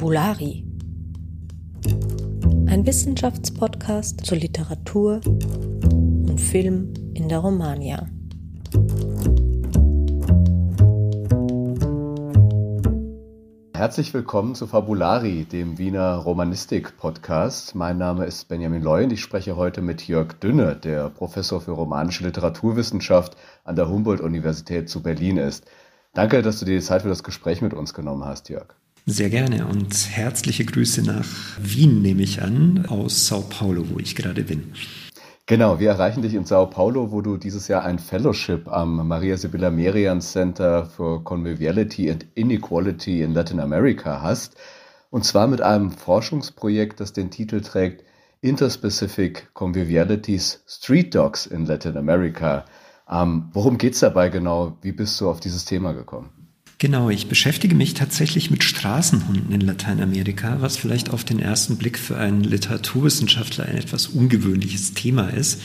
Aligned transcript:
Fabulari. 0.00 0.64
Ein 2.68 2.86
Wissenschaftspodcast 2.86 4.24
zur 4.24 4.38
Literatur 4.38 5.20
und 5.26 6.40
Film 6.40 6.94
in 7.12 7.28
der 7.28 7.40
Romania. 7.40 8.08
Herzlich 13.74 14.14
willkommen 14.14 14.54
zu 14.54 14.66
Fabulari, 14.66 15.44
dem 15.44 15.76
Wiener 15.76 16.14
Romanistik-Podcast. 16.14 17.74
Mein 17.74 17.98
Name 17.98 18.24
ist 18.24 18.48
Benjamin 18.48 18.80
Loy 18.80 19.04
und 19.04 19.12
ich 19.12 19.20
spreche 19.20 19.56
heute 19.56 19.82
mit 19.82 20.08
Jörg 20.08 20.32
Dünne, 20.40 20.76
der 20.76 21.10
Professor 21.10 21.60
für 21.60 21.72
romanische 21.72 22.24
Literaturwissenschaft 22.24 23.36
an 23.64 23.76
der 23.76 23.90
Humboldt-Universität 23.90 24.88
zu 24.88 25.02
Berlin 25.02 25.36
ist. 25.36 25.70
Danke, 26.14 26.40
dass 26.40 26.58
du 26.58 26.64
dir 26.64 26.78
die 26.78 26.84
Zeit 26.84 27.02
für 27.02 27.10
das 27.10 27.22
Gespräch 27.22 27.60
mit 27.60 27.74
uns 27.74 27.92
genommen 27.92 28.24
hast, 28.24 28.48
Jörg. 28.48 28.79
Sehr 29.12 29.28
gerne 29.28 29.66
und 29.66 29.92
herzliche 30.08 30.64
Grüße 30.64 31.02
nach 31.02 31.26
Wien, 31.60 32.00
nehme 32.00 32.22
ich 32.22 32.42
an, 32.42 32.86
aus 32.86 33.26
Sao 33.26 33.40
Paulo, 33.40 33.84
wo 33.90 33.98
ich 33.98 34.14
gerade 34.14 34.44
bin. 34.44 34.72
Genau, 35.46 35.80
wir 35.80 35.88
erreichen 35.88 36.22
dich 36.22 36.34
in 36.34 36.44
Sao 36.44 36.66
Paulo, 36.66 37.10
wo 37.10 37.20
du 37.20 37.36
dieses 37.36 37.66
Jahr 37.66 37.82
ein 37.82 37.98
Fellowship 37.98 38.68
am 38.68 39.08
Maria 39.08 39.36
Sibylla 39.36 39.72
Merian 39.72 40.20
Center 40.20 40.86
for 40.86 41.24
Conviviality 41.24 42.08
and 42.08 42.24
Inequality 42.36 43.22
in 43.22 43.34
Latin 43.34 43.58
America 43.58 44.22
hast. 44.22 44.54
Und 45.10 45.24
zwar 45.24 45.48
mit 45.48 45.60
einem 45.60 45.90
Forschungsprojekt, 45.90 47.00
das 47.00 47.12
den 47.12 47.32
Titel 47.32 47.62
trägt 47.62 48.04
Interspecific 48.42 49.52
Convivialities 49.54 50.62
Street 50.68 51.12
Dogs 51.16 51.46
in 51.46 51.66
Latin 51.66 51.96
America. 51.96 52.64
Ähm, 53.10 53.50
worum 53.54 53.76
geht 53.76 53.94
es 53.94 54.00
dabei 54.00 54.28
genau? 54.28 54.78
Wie 54.82 54.92
bist 54.92 55.20
du 55.20 55.28
auf 55.28 55.40
dieses 55.40 55.64
Thema 55.64 55.94
gekommen? 55.94 56.39
Genau, 56.82 57.10
ich 57.10 57.26
beschäftige 57.26 57.74
mich 57.74 57.92
tatsächlich 57.92 58.50
mit 58.50 58.64
Straßenhunden 58.64 59.52
in 59.52 59.60
Lateinamerika, 59.60 60.62
was 60.62 60.78
vielleicht 60.78 61.10
auf 61.10 61.24
den 61.24 61.38
ersten 61.38 61.76
Blick 61.76 61.98
für 61.98 62.16
einen 62.16 62.42
Literaturwissenschaftler 62.42 63.66
ein 63.66 63.76
etwas 63.76 64.06
ungewöhnliches 64.06 64.94
Thema 64.94 65.28
ist, 65.28 65.60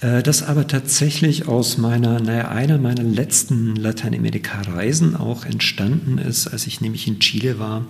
äh, 0.00 0.22
das 0.22 0.42
aber 0.42 0.66
tatsächlich 0.66 1.48
aus 1.48 1.76
meiner, 1.76 2.18
naja, 2.18 2.48
einer 2.48 2.78
meiner 2.78 3.02
letzten 3.02 3.76
Lateinamerika-Reisen 3.76 5.16
auch 5.16 5.44
entstanden 5.44 6.16
ist, 6.16 6.46
als 6.46 6.66
ich 6.66 6.80
nämlich 6.80 7.06
in 7.06 7.20
Chile 7.20 7.58
war 7.58 7.84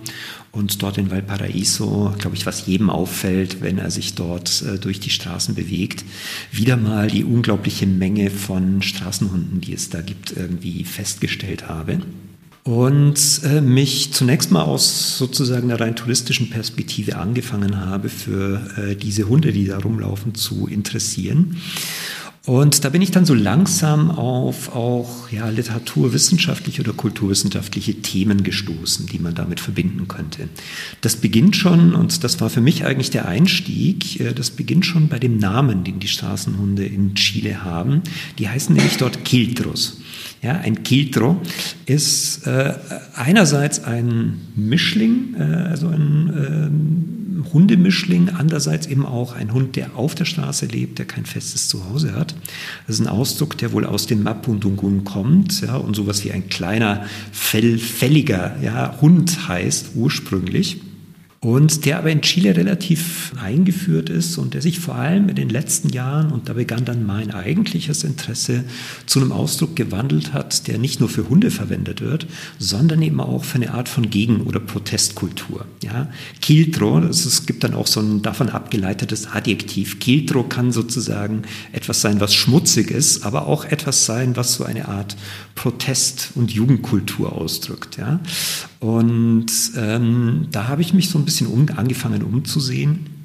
und 0.51 0.83
dort 0.83 0.97
in 0.97 1.11
Valparaiso, 1.11 2.13
glaube 2.19 2.35
ich, 2.35 2.45
was 2.45 2.65
jedem 2.65 2.89
auffällt, 2.89 3.61
wenn 3.61 3.77
er 3.77 3.89
sich 3.89 4.15
dort 4.15 4.63
äh, 4.63 4.77
durch 4.77 4.99
die 4.99 5.11
Straßen 5.11 5.55
bewegt, 5.55 6.03
wieder 6.51 6.75
mal 6.75 7.07
die 7.07 7.23
unglaubliche 7.23 7.87
Menge 7.87 8.29
von 8.29 8.81
Straßenhunden, 8.81 9.61
die 9.61 9.71
es 9.71 9.89
da 9.89 10.01
gibt, 10.01 10.35
irgendwie 10.35 10.83
festgestellt 10.83 11.69
habe 11.69 12.01
und 12.63 13.41
äh, 13.43 13.61
mich 13.61 14.11
zunächst 14.11 14.51
mal 14.51 14.63
aus 14.63 15.17
sozusagen 15.17 15.71
einer 15.71 15.79
rein 15.79 15.95
touristischen 15.95 16.49
Perspektive 16.49 17.17
angefangen 17.17 17.77
habe, 17.77 18.09
für 18.09 18.61
äh, 18.77 18.95
diese 18.95 19.27
Hunde, 19.27 19.51
die 19.51 19.65
da 19.65 19.79
rumlaufen, 19.79 20.35
zu 20.35 20.67
interessieren. 20.67 21.57
Und 22.45 22.83
da 22.83 22.89
bin 22.89 23.01
ich 23.01 23.11
dann 23.11 23.25
so 23.25 23.35
langsam 23.35 24.09
auf 24.09 24.75
auch 24.75 25.29
ja, 25.29 25.49
literaturwissenschaftliche 25.49 26.81
oder 26.81 26.93
kulturwissenschaftliche 26.93 28.01
Themen 28.01 28.43
gestoßen, 28.43 29.05
die 29.05 29.19
man 29.19 29.35
damit 29.35 29.59
verbinden 29.59 30.07
könnte. 30.07 30.49
Das 31.01 31.17
beginnt 31.17 31.55
schon, 31.55 31.93
und 31.93 32.23
das 32.23 32.41
war 32.41 32.49
für 32.49 32.61
mich 32.61 32.85
eigentlich 32.85 33.11
der 33.11 33.27
Einstieg, 33.27 34.19
äh, 34.19 34.33
das 34.33 34.51
beginnt 34.51 34.85
schon 34.85 35.09
bei 35.09 35.19
dem 35.19 35.37
Namen, 35.37 35.83
den 35.83 35.99
die 35.99 36.07
Straßenhunde 36.07 36.85
in 36.85 37.13
Chile 37.13 37.63
haben. 37.63 38.01
Die 38.39 38.49
heißen 38.49 38.75
nämlich 38.75 38.97
dort 38.97 39.23
Quiltros. 39.25 39.97
Ja, 40.41 40.53
ein 40.53 40.83
Quiltro 40.83 41.41
ist 41.85 42.47
äh, 42.47 42.73
einerseits 43.13 43.83
ein 43.83 44.39
Mischling, 44.55 45.35
äh, 45.37 45.43
also 45.43 45.89
ein 45.89 47.43
äh, 47.45 47.53
Hundemischling, 47.53 48.29
andererseits 48.29 48.87
eben 48.87 49.05
auch 49.05 49.35
ein 49.35 49.53
Hund, 49.53 49.75
der 49.75 49.97
auf 49.97 50.15
der 50.15 50.25
Straße 50.25 50.65
lebt, 50.67 50.99
der 50.99 51.05
kein 51.05 51.25
festes 51.25 51.67
Zuhause 51.67 52.15
hat. 52.15 52.35
Das 52.87 52.99
ist 52.99 53.05
ein 53.05 53.09
Ausdruck, 53.09 53.57
der 53.57 53.73
wohl 53.73 53.85
aus 53.85 54.07
den 54.07 54.23
Mapudungun 54.23 55.03
kommt 55.03 55.61
ja, 55.61 55.75
und 55.75 55.95
sowas 55.95 56.23
wie 56.23 56.31
ein 56.31 56.47
kleiner, 56.47 57.05
fell, 57.33 57.77
fälliger 57.77 58.55
ja, 58.61 58.95
Hund 59.01 59.49
heißt 59.49 59.91
ursprünglich 59.95 60.81
und 61.41 61.85
der 61.85 61.99
aber 61.99 62.11
in 62.11 62.21
Chile 62.21 62.57
relativ 62.57 63.31
eingeführt 63.41 64.09
ist 64.09 64.37
und 64.37 64.53
der 64.53 64.61
sich 64.61 64.79
vor 64.79 64.95
allem 64.95 65.29
in 65.29 65.35
den 65.35 65.49
letzten 65.49 65.87
Jahren, 65.89 66.31
und 66.31 66.49
da 66.49 66.53
begann 66.53 66.83
dann 66.83 67.05
mein 67.05 67.31
eigentliches 67.31 68.03
Interesse, 68.03 68.65
zu 69.05 69.21
einem 69.21 69.31
Ausdruck 69.31 69.75
gewandelt 69.77 70.33
hat, 70.33 70.67
der 70.67 70.77
nicht 70.77 70.99
nur 70.99 71.07
für 71.07 71.29
Hunde 71.29 71.49
verwendet 71.49 72.01
wird, 72.01 72.27
sondern 72.57 73.01
eben 73.01 73.21
auch 73.21 73.45
für 73.45 73.55
eine 73.55 73.73
Art 73.73 73.87
von 73.87 74.09
Gegen- 74.09 74.41
oder 74.41 74.59
Protestkultur. 74.59 75.65
Ja? 75.81 76.09
Kiltro, 76.41 76.99
es 76.99 77.45
gibt 77.45 77.63
dann 77.63 77.73
auch 77.73 77.87
so 77.87 78.01
ein 78.01 78.21
davon 78.21 78.49
abgeleitetes 78.49 79.27
Adjektiv. 79.27 79.99
Kiltro 79.99 80.43
kann 80.43 80.73
sozusagen 80.73 81.43
etwas 81.71 82.01
sein, 82.01 82.19
was 82.19 82.35
schmutzig 82.35 82.91
ist, 82.91 83.23
aber 83.23 83.47
auch 83.47 83.63
etwas 83.63 84.05
sein, 84.05 84.35
was 84.35 84.55
so 84.55 84.65
eine 84.65 84.89
Art 84.89 85.15
Protest- 85.55 86.31
und 86.35 86.51
Jugendkultur 86.51 87.31
ausdrückt. 87.31 87.97
Ja? 87.97 88.19
Und 88.79 89.47
ähm, 89.75 90.47
da 90.51 90.67
habe 90.67 90.81
ich 90.81 90.93
mich 90.93 91.09
so 91.09 91.19
ein 91.19 91.25
bisschen 91.25 91.47
um, 91.47 91.67
angefangen 91.75 92.23
umzusehen 92.23 93.18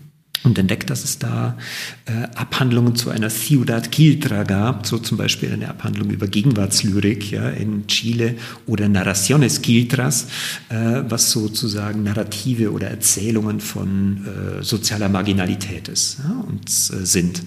und 0.45 0.59
entdeckt, 0.59 0.91
dass 0.91 1.05
es 1.05 1.19
da 1.19 1.57
äh, 2.05 2.25
Abhandlungen 2.35 2.95
zu 2.95 3.09
einer 3.09 3.31
Ciudad 3.31 3.91
Quiltra 3.91 4.43
gab, 4.45 4.87
so 4.87 4.99
zum 4.99 5.17
Beispiel 5.17 5.51
eine 5.51 5.71
Abhandlung 5.71 6.11
über 6.11 6.27
Gegenwartslyrik 6.27 7.31
ja, 7.31 7.49
in 7.49 7.87
Chile 7.87 8.37
oder 8.67 8.89
Narraciones 8.91 9.63
Quiltras, 9.63 10.27
äh, 10.69 11.03
was 11.09 11.31
sozusagen 11.31 12.03
Narrative 12.03 12.73
oder 12.73 12.89
Erzählungen 12.89 13.61
von 13.61 14.27
äh, 14.27 14.63
sozialer 14.63 15.09
Marginalität 15.09 15.89
ist 15.89 16.19
ja, 16.23 16.45
und 16.47 16.69
äh, 16.69 17.07
sind. 17.07 17.43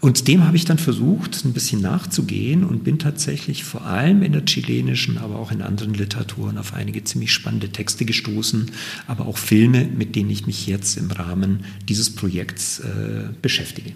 Und 0.00 0.28
dem 0.28 0.46
habe 0.46 0.56
ich 0.56 0.64
dann 0.64 0.78
versucht, 0.78 1.44
ein 1.44 1.52
bisschen 1.52 1.80
nachzugehen 1.80 2.62
und 2.62 2.84
bin 2.84 3.00
tatsächlich 3.00 3.64
vor 3.64 3.84
allem 3.84 4.22
in 4.22 4.32
der 4.32 4.44
chilenischen, 4.44 5.18
aber 5.18 5.36
auch 5.36 5.50
in 5.50 5.60
anderen 5.60 5.92
Literaturen 5.92 6.56
auf 6.56 6.72
einige 6.72 7.02
ziemlich 7.02 7.32
spannende 7.32 7.70
Texte 7.70 8.04
gestoßen, 8.04 8.70
aber 9.08 9.26
auch 9.26 9.38
Filme, 9.38 9.86
mit 9.86 10.14
denen 10.14 10.30
ich 10.30 10.46
mich 10.46 10.68
jetzt 10.68 10.96
im 10.98 11.10
Rahmen 11.10 11.64
dieses 11.88 12.14
Projekts 12.14 12.27
Projekts 12.28 12.80
äh, 12.80 13.30
beschäftige. 13.40 13.92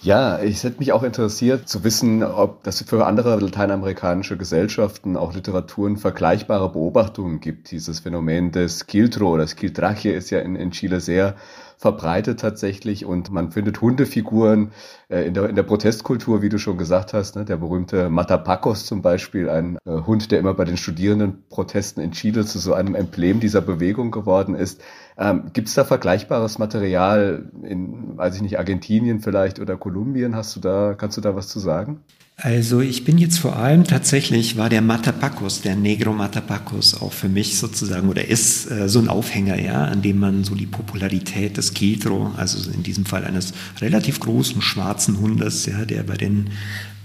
Ja, 0.00 0.40
ich 0.40 0.62
hätte 0.62 0.78
mich 0.78 0.92
auch 0.92 1.02
interessiert 1.02 1.68
zu 1.68 1.82
wissen, 1.82 2.22
ob 2.22 2.62
das 2.62 2.82
für 2.82 3.04
andere 3.04 3.36
lateinamerikanische 3.40 4.36
Gesellschaften 4.36 5.16
auch 5.16 5.34
Literaturen 5.34 5.96
vergleichbare 5.96 6.70
Beobachtungen 6.70 7.40
gibt. 7.40 7.72
Dieses 7.72 7.98
Phänomen 7.98 8.52
des 8.52 8.86
Quiltro 8.86 9.34
oder 9.34 9.44
Quiltrache 9.44 10.10
ist 10.10 10.30
ja 10.30 10.38
in, 10.38 10.54
in 10.54 10.70
Chile 10.70 11.00
sehr 11.00 11.34
verbreitet 11.78 12.40
tatsächlich 12.40 13.06
und 13.06 13.30
man 13.30 13.52
findet 13.52 13.80
Hundefiguren 13.80 14.72
äh, 15.08 15.26
in, 15.26 15.34
der, 15.34 15.48
in 15.48 15.54
der 15.54 15.62
Protestkultur, 15.62 16.42
wie 16.42 16.48
du 16.48 16.58
schon 16.58 16.76
gesagt 16.76 17.12
hast, 17.12 17.36
ne, 17.36 17.44
der 17.44 17.56
berühmte 17.56 18.10
Matapacos 18.10 18.84
zum 18.84 19.00
Beispiel, 19.00 19.48
ein 19.48 19.78
äh, 19.84 19.90
Hund, 20.04 20.32
der 20.32 20.40
immer 20.40 20.54
bei 20.54 20.64
den 20.64 20.76
Studierendenprotesten 20.76 22.02
in 22.02 22.10
Chile 22.10 22.44
zu 22.44 22.58
so 22.58 22.74
einem 22.74 22.96
Emblem 22.96 23.38
dieser 23.38 23.60
Bewegung 23.60 24.10
geworden 24.10 24.56
ist. 24.56 24.82
Ähm, 25.18 25.50
Gibt 25.52 25.68
es 25.68 25.74
da 25.74 25.84
vergleichbares 25.84 26.58
Material 26.58 27.50
in, 27.64 28.16
weiß 28.16 28.36
ich 28.36 28.42
nicht, 28.42 28.58
Argentinien 28.58 29.20
vielleicht 29.20 29.58
oder 29.58 29.76
Kolumbien? 29.76 30.36
Hast 30.36 30.54
du 30.54 30.60
da, 30.60 30.94
kannst 30.94 31.16
du 31.16 31.20
da 31.20 31.34
was 31.34 31.48
zu 31.48 31.58
sagen? 31.58 32.00
Also 32.40 32.80
ich 32.80 33.04
bin 33.04 33.18
jetzt 33.18 33.40
vor 33.40 33.56
allem 33.56 33.82
tatsächlich, 33.82 34.56
war 34.56 34.68
der 34.68 34.80
Matapacos, 34.80 35.60
der 35.60 35.74
Negro 35.74 36.12
Matapacos 36.12 37.02
auch 37.02 37.12
für 37.12 37.28
mich 37.28 37.58
sozusagen 37.58 38.08
oder 38.08 38.28
ist 38.28 38.70
äh, 38.70 38.88
so 38.88 39.00
ein 39.00 39.08
Aufhänger, 39.08 39.60
ja, 39.60 39.86
an 39.86 40.02
dem 40.02 40.20
man 40.20 40.44
so 40.44 40.54
die 40.54 40.66
Popularität 40.66 41.56
des 41.56 41.74
Quiltro, 41.74 42.30
also 42.36 42.70
in 42.70 42.84
diesem 42.84 43.06
Fall 43.06 43.24
eines 43.24 43.54
relativ 43.80 44.20
großen 44.20 44.62
schwarzen 44.62 45.18
Hundes, 45.18 45.66
ja, 45.66 45.84
der 45.84 46.04
bei 46.04 46.16
den 46.16 46.50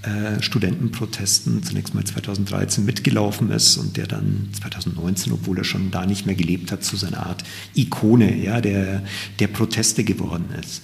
äh, 0.03 0.41
Studentenprotesten 0.41 1.63
zunächst 1.63 1.95
mal 1.95 2.03
2013 2.03 2.83
mitgelaufen 2.83 3.51
ist 3.51 3.77
und 3.77 3.95
der 3.95 4.05
dann 4.05 4.50
2019, 4.51 5.31
obwohl 5.31 5.57
er 5.57 5.63
schon 5.63 5.91
da 5.91 6.05
nicht 6.05 6.25
mehr 6.25 6.35
gelebt 6.35 6.71
hat, 6.71 6.83
zu 6.83 6.97
seiner 6.97 7.25
Art 7.25 7.44
Ikone 7.73 8.35
ja, 8.35 8.59
der, 8.59 9.03
der 9.39 9.47
Proteste 9.47 10.03
geworden 10.03 10.50
ist. 10.61 10.81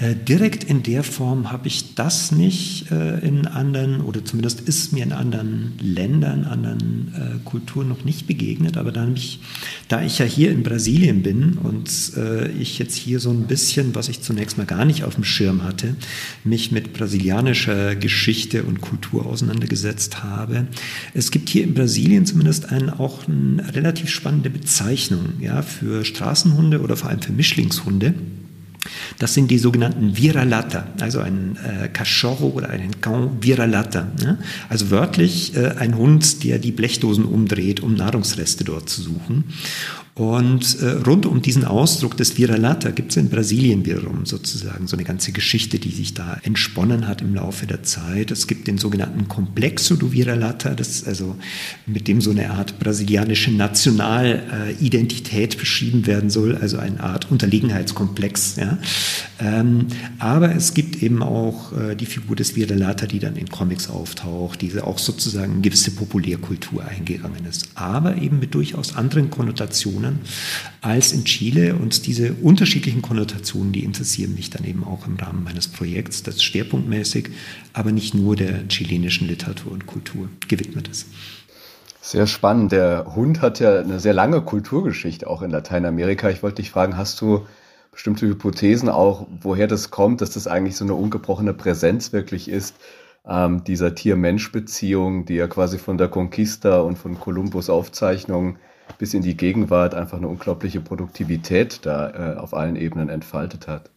Äh, 0.00 0.14
direkt 0.16 0.64
in 0.64 0.82
der 0.82 1.04
Form 1.04 1.52
habe 1.52 1.68
ich 1.68 1.94
das 1.94 2.32
nicht 2.32 2.90
äh, 2.90 3.18
in 3.18 3.46
anderen, 3.46 4.00
oder 4.00 4.24
zumindest 4.24 4.60
ist 4.62 4.94
mir 4.94 5.02
in 5.02 5.12
anderen 5.12 5.74
Ländern, 5.78 6.44
anderen 6.44 7.12
äh, 7.14 7.38
Kulturen 7.44 7.88
noch 7.88 8.04
nicht 8.04 8.26
begegnet. 8.26 8.78
Aber 8.78 8.92
da 8.92 9.06
ich, 9.08 9.40
da 9.88 10.02
ich 10.02 10.18
ja 10.18 10.24
hier 10.24 10.52
in 10.52 10.62
Brasilien 10.62 11.22
bin 11.22 11.58
und 11.58 11.90
äh, 12.16 12.50
ich 12.52 12.78
jetzt 12.78 12.96
hier 12.96 13.20
so 13.20 13.30
ein 13.30 13.46
bisschen, 13.46 13.94
was 13.94 14.08
ich 14.08 14.22
zunächst 14.22 14.56
mal 14.56 14.66
gar 14.66 14.86
nicht 14.86 15.04
auf 15.04 15.16
dem 15.16 15.24
Schirm 15.24 15.64
hatte, 15.64 15.96
mich 16.44 16.72
mit 16.72 16.94
brasilianischer 16.94 17.94
Geschichte 17.94 18.62
und 18.62 18.80
Kultur 18.80 19.26
auseinandergesetzt 19.26 20.22
habe. 20.22 20.66
Es 21.12 21.30
gibt 21.30 21.50
hier 21.50 21.64
in 21.64 21.74
Brasilien 21.74 22.24
zumindest 22.24 22.72
ein, 22.72 22.88
auch 22.88 23.28
eine 23.28 23.74
relativ 23.74 24.08
spannende 24.08 24.48
Bezeichnung 24.48 25.34
ja, 25.40 25.60
für 25.60 26.06
Straßenhunde 26.06 26.80
oder 26.80 26.96
vor 26.96 27.10
allem 27.10 27.20
für 27.20 27.32
Mischlingshunde. 27.32 28.14
Das 29.18 29.34
sind 29.34 29.50
die 29.50 29.58
sogenannten 29.58 30.16
Viralata, 30.16 30.86
also 31.00 31.20
ein 31.20 31.56
äh, 31.56 31.88
Cachorro 31.88 32.48
oder 32.48 32.70
ein 32.70 33.00
Can 33.00 33.42
Viralata. 33.42 34.08
Ne? 34.22 34.38
Also 34.68 34.90
wörtlich 34.90 35.54
äh, 35.54 35.74
ein 35.78 35.96
Hund, 35.96 36.44
der 36.44 36.58
die 36.58 36.72
Blechdosen 36.72 37.24
umdreht, 37.24 37.80
um 37.80 37.94
Nahrungsreste 37.94 38.64
dort 38.64 38.88
zu 38.88 39.02
suchen. 39.02 39.44
Und 40.14 40.82
äh, 40.82 40.88
rund 41.06 41.24
um 41.24 41.40
diesen 41.40 41.64
Ausdruck 41.64 42.16
des 42.16 42.36
Vira-Lata 42.36 42.90
gibt 42.90 43.12
es 43.12 43.16
in 43.16 43.30
Brasilien 43.30 43.86
wiederum 43.86 44.26
sozusagen 44.26 44.88
so 44.88 44.96
eine 44.96 45.04
ganze 45.04 45.30
Geschichte, 45.30 45.78
die 45.78 45.92
sich 45.92 46.14
da 46.14 46.38
entsponnen 46.42 47.06
hat 47.06 47.22
im 47.22 47.32
Laufe 47.34 47.66
der 47.66 47.84
Zeit. 47.84 48.32
Es 48.32 48.48
gibt 48.48 48.66
den 48.66 48.76
sogenannten 48.76 49.28
Complexo 49.28 49.94
do 49.94 50.12
Vira-Lata, 50.12 50.74
das 50.74 51.06
also 51.06 51.36
mit 51.86 52.08
dem 52.08 52.20
so 52.20 52.32
eine 52.32 52.50
Art 52.50 52.80
brasilianische 52.80 53.52
Nationalidentität 53.52 55.54
äh, 55.54 55.56
beschrieben 55.56 56.06
werden 56.06 56.28
soll, 56.28 56.56
also 56.56 56.78
eine 56.78 57.00
Art 57.00 57.30
Unterlegenheitskomplex. 57.30 58.56
Ja. 58.56 58.78
Ähm, 59.38 59.86
aber 60.18 60.56
es 60.56 60.74
gibt 60.74 61.04
eben 61.04 61.22
auch 61.22 61.72
äh, 61.72 61.94
die 61.94 62.06
Figur 62.06 62.34
des 62.34 62.56
Vira-Lata, 62.56 63.06
die 63.06 63.20
dann 63.20 63.36
in 63.36 63.48
Comics 63.48 63.88
auftaucht, 63.88 64.60
diese 64.60 64.84
auch 64.84 64.98
sozusagen 64.98 65.54
in 65.54 65.62
gewisse 65.62 65.92
Populärkultur 65.92 66.84
eingegangen 66.84 67.46
ist, 67.48 67.68
aber 67.76 68.16
eben 68.16 68.40
mit 68.40 68.54
durchaus 68.54 68.96
anderen 68.96 69.30
Konnotationen 69.30 69.99
Konnotationen 70.00 70.20
als 70.80 71.12
in 71.12 71.24
Chile. 71.24 71.74
Und 71.74 72.06
diese 72.06 72.34
unterschiedlichen 72.34 73.02
Konnotationen, 73.02 73.72
die 73.72 73.84
interessieren 73.84 74.34
mich 74.34 74.50
dann 74.50 74.64
eben 74.64 74.84
auch 74.84 75.06
im 75.06 75.16
Rahmen 75.16 75.44
meines 75.44 75.68
Projekts, 75.68 76.22
das 76.22 76.42
schwerpunktmäßig, 76.42 77.30
aber 77.72 77.92
nicht 77.92 78.14
nur 78.14 78.36
der 78.36 78.66
chilenischen 78.68 79.28
Literatur 79.28 79.72
und 79.72 79.86
Kultur 79.86 80.28
gewidmet 80.48 80.88
ist. 80.88 81.06
Sehr 82.00 82.26
spannend. 82.26 82.72
Der 82.72 83.14
Hund 83.14 83.42
hat 83.42 83.60
ja 83.60 83.78
eine 83.78 84.00
sehr 84.00 84.14
lange 84.14 84.40
Kulturgeschichte 84.40 85.26
auch 85.28 85.42
in 85.42 85.50
Lateinamerika. 85.50 86.30
Ich 86.30 86.42
wollte 86.42 86.62
dich 86.62 86.70
fragen, 86.70 86.96
hast 86.96 87.20
du 87.20 87.46
bestimmte 87.92 88.26
Hypothesen 88.26 88.88
auch, 88.88 89.26
woher 89.42 89.66
das 89.66 89.90
kommt, 89.90 90.20
dass 90.20 90.30
das 90.30 90.46
eigentlich 90.46 90.76
so 90.76 90.84
eine 90.84 90.94
ungebrochene 90.94 91.52
Präsenz 91.52 92.12
wirklich 92.12 92.48
ist, 92.48 92.76
ähm, 93.28 93.64
dieser 93.64 93.94
Tier-Mensch-Beziehung, 93.94 95.26
die 95.26 95.34
ja 95.34 95.46
quasi 95.46 95.76
von 95.76 95.98
der 95.98 96.08
Conquista 96.08 96.80
und 96.80 96.96
von 96.96 97.20
Kolumbus 97.20 97.68
Aufzeichnungen 97.68 98.56
bis 98.98 99.14
in 99.14 99.22
die 99.22 99.36
Gegenwart 99.36 99.94
einfach 99.94 100.18
eine 100.18 100.28
unglaubliche 100.28 100.80
Produktivität 100.80 101.80
da 101.82 102.34
äh, 102.34 102.36
auf 102.36 102.54
allen 102.54 102.76
Ebenen 102.76 103.08
entfaltet 103.08 103.68
hat. 103.68 103.90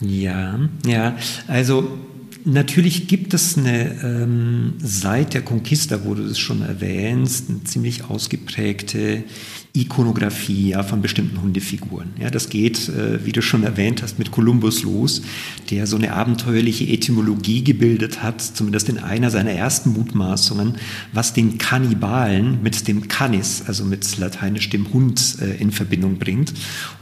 Ja, 0.00 0.60
ja, 0.86 1.16
also 1.48 1.98
natürlich 2.44 3.08
gibt 3.08 3.34
es 3.34 3.58
eine, 3.58 4.00
ähm, 4.02 4.74
seit 4.78 5.34
der 5.34 5.42
Conquista, 5.42 6.04
wo 6.04 6.14
du 6.14 6.22
es 6.22 6.38
schon 6.38 6.62
erwähnst, 6.62 7.50
eine 7.50 7.64
ziemlich 7.64 8.04
ausgeprägte 8.04 9.24
Ikonografie 9.80 10.70
ja, 10.70 10.82
von 10.82 11.02
bestimmten 11.02 11.40
Hundefiguren. 11.40 12.10
Ja, 12.20 12.30
das 12.30 12.48
geht, 12.48 12.88
äh, 12.88 13.24
wie 13.24 13.32
du 13.32 13.42
schon 13.42 13.62
erwähnt 13.62 14.02
hast, 14.02 14.18
mit 14.18 14.30
Kolumbus 14.30 14.82
los, 14.82 15.22
der 15.70 15.86
so 15.86 15.96
eine 15.96 16.12
abenteuerliche 16.12 16.84
Etymologie 16.84 17.62
gebildet 17.62 18.22
hat, 18.22 18.40
zumindest 18.40 18.88
in 18.88 18.98
einer 18.98 19.30
seiner 19.30 19.52
ersten 19.52 19.92
Mutmaßungen, 19.92 20.74
was 21.12 21.32
den 21.32 21.58
Kannibalen 21.58 22.62
mit 22.62 22.88
dem 22.88 23.08
Canis, 23.08 23.62
also 23.66 23.84
mit 23.84 24.18
lateinisch 24.18 24.68
dem 24.70 24.92
Hund, 24.92 25.36
äh, 25.40 25.60
in 25.60 25.70
Verbindung 25.70 26.18
bringt. 26.18 26.50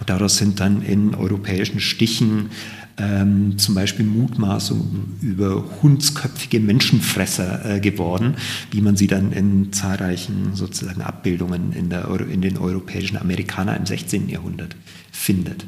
Und 0.01 0.11
daraus 0.11 0.37
sind 0.37 0.61
dann 0.61 0.83
in 0.83 1.15
europäischen 1.15 1.81
Stichen 1.81 2.51
ähm, 2.99 3.59
zum 3.59 3.75
Beispiel 3.75 4.07
Mutmaßungen 4.07 5.19
über 5.21 5.65
hundsköpfige 5.83 6.61
Menschenfresser 6.61 7.77
äh, 7.77 7.81
geworden, 7.81 8.37
wie 8.71 8.81
man 8.81 8.97
sie 8.97 9.07
dann 9.07 9.33
in 9.33 9.73
zahlreichen 9.73 10.55
sozusagen 10.55 11.03
Abbildungen 11.03 11.73
in, 11.73 11.91
der, 11.91 12.09
in 12.21 12.41
den 12.41 12.57
europäischen 12.57 13.17
Amerikanern 13.19 13.77
im 13.77 13.87
16. 13.87 14.29
Jahrhundert 14.29 14.77
findet. 15.13 15.67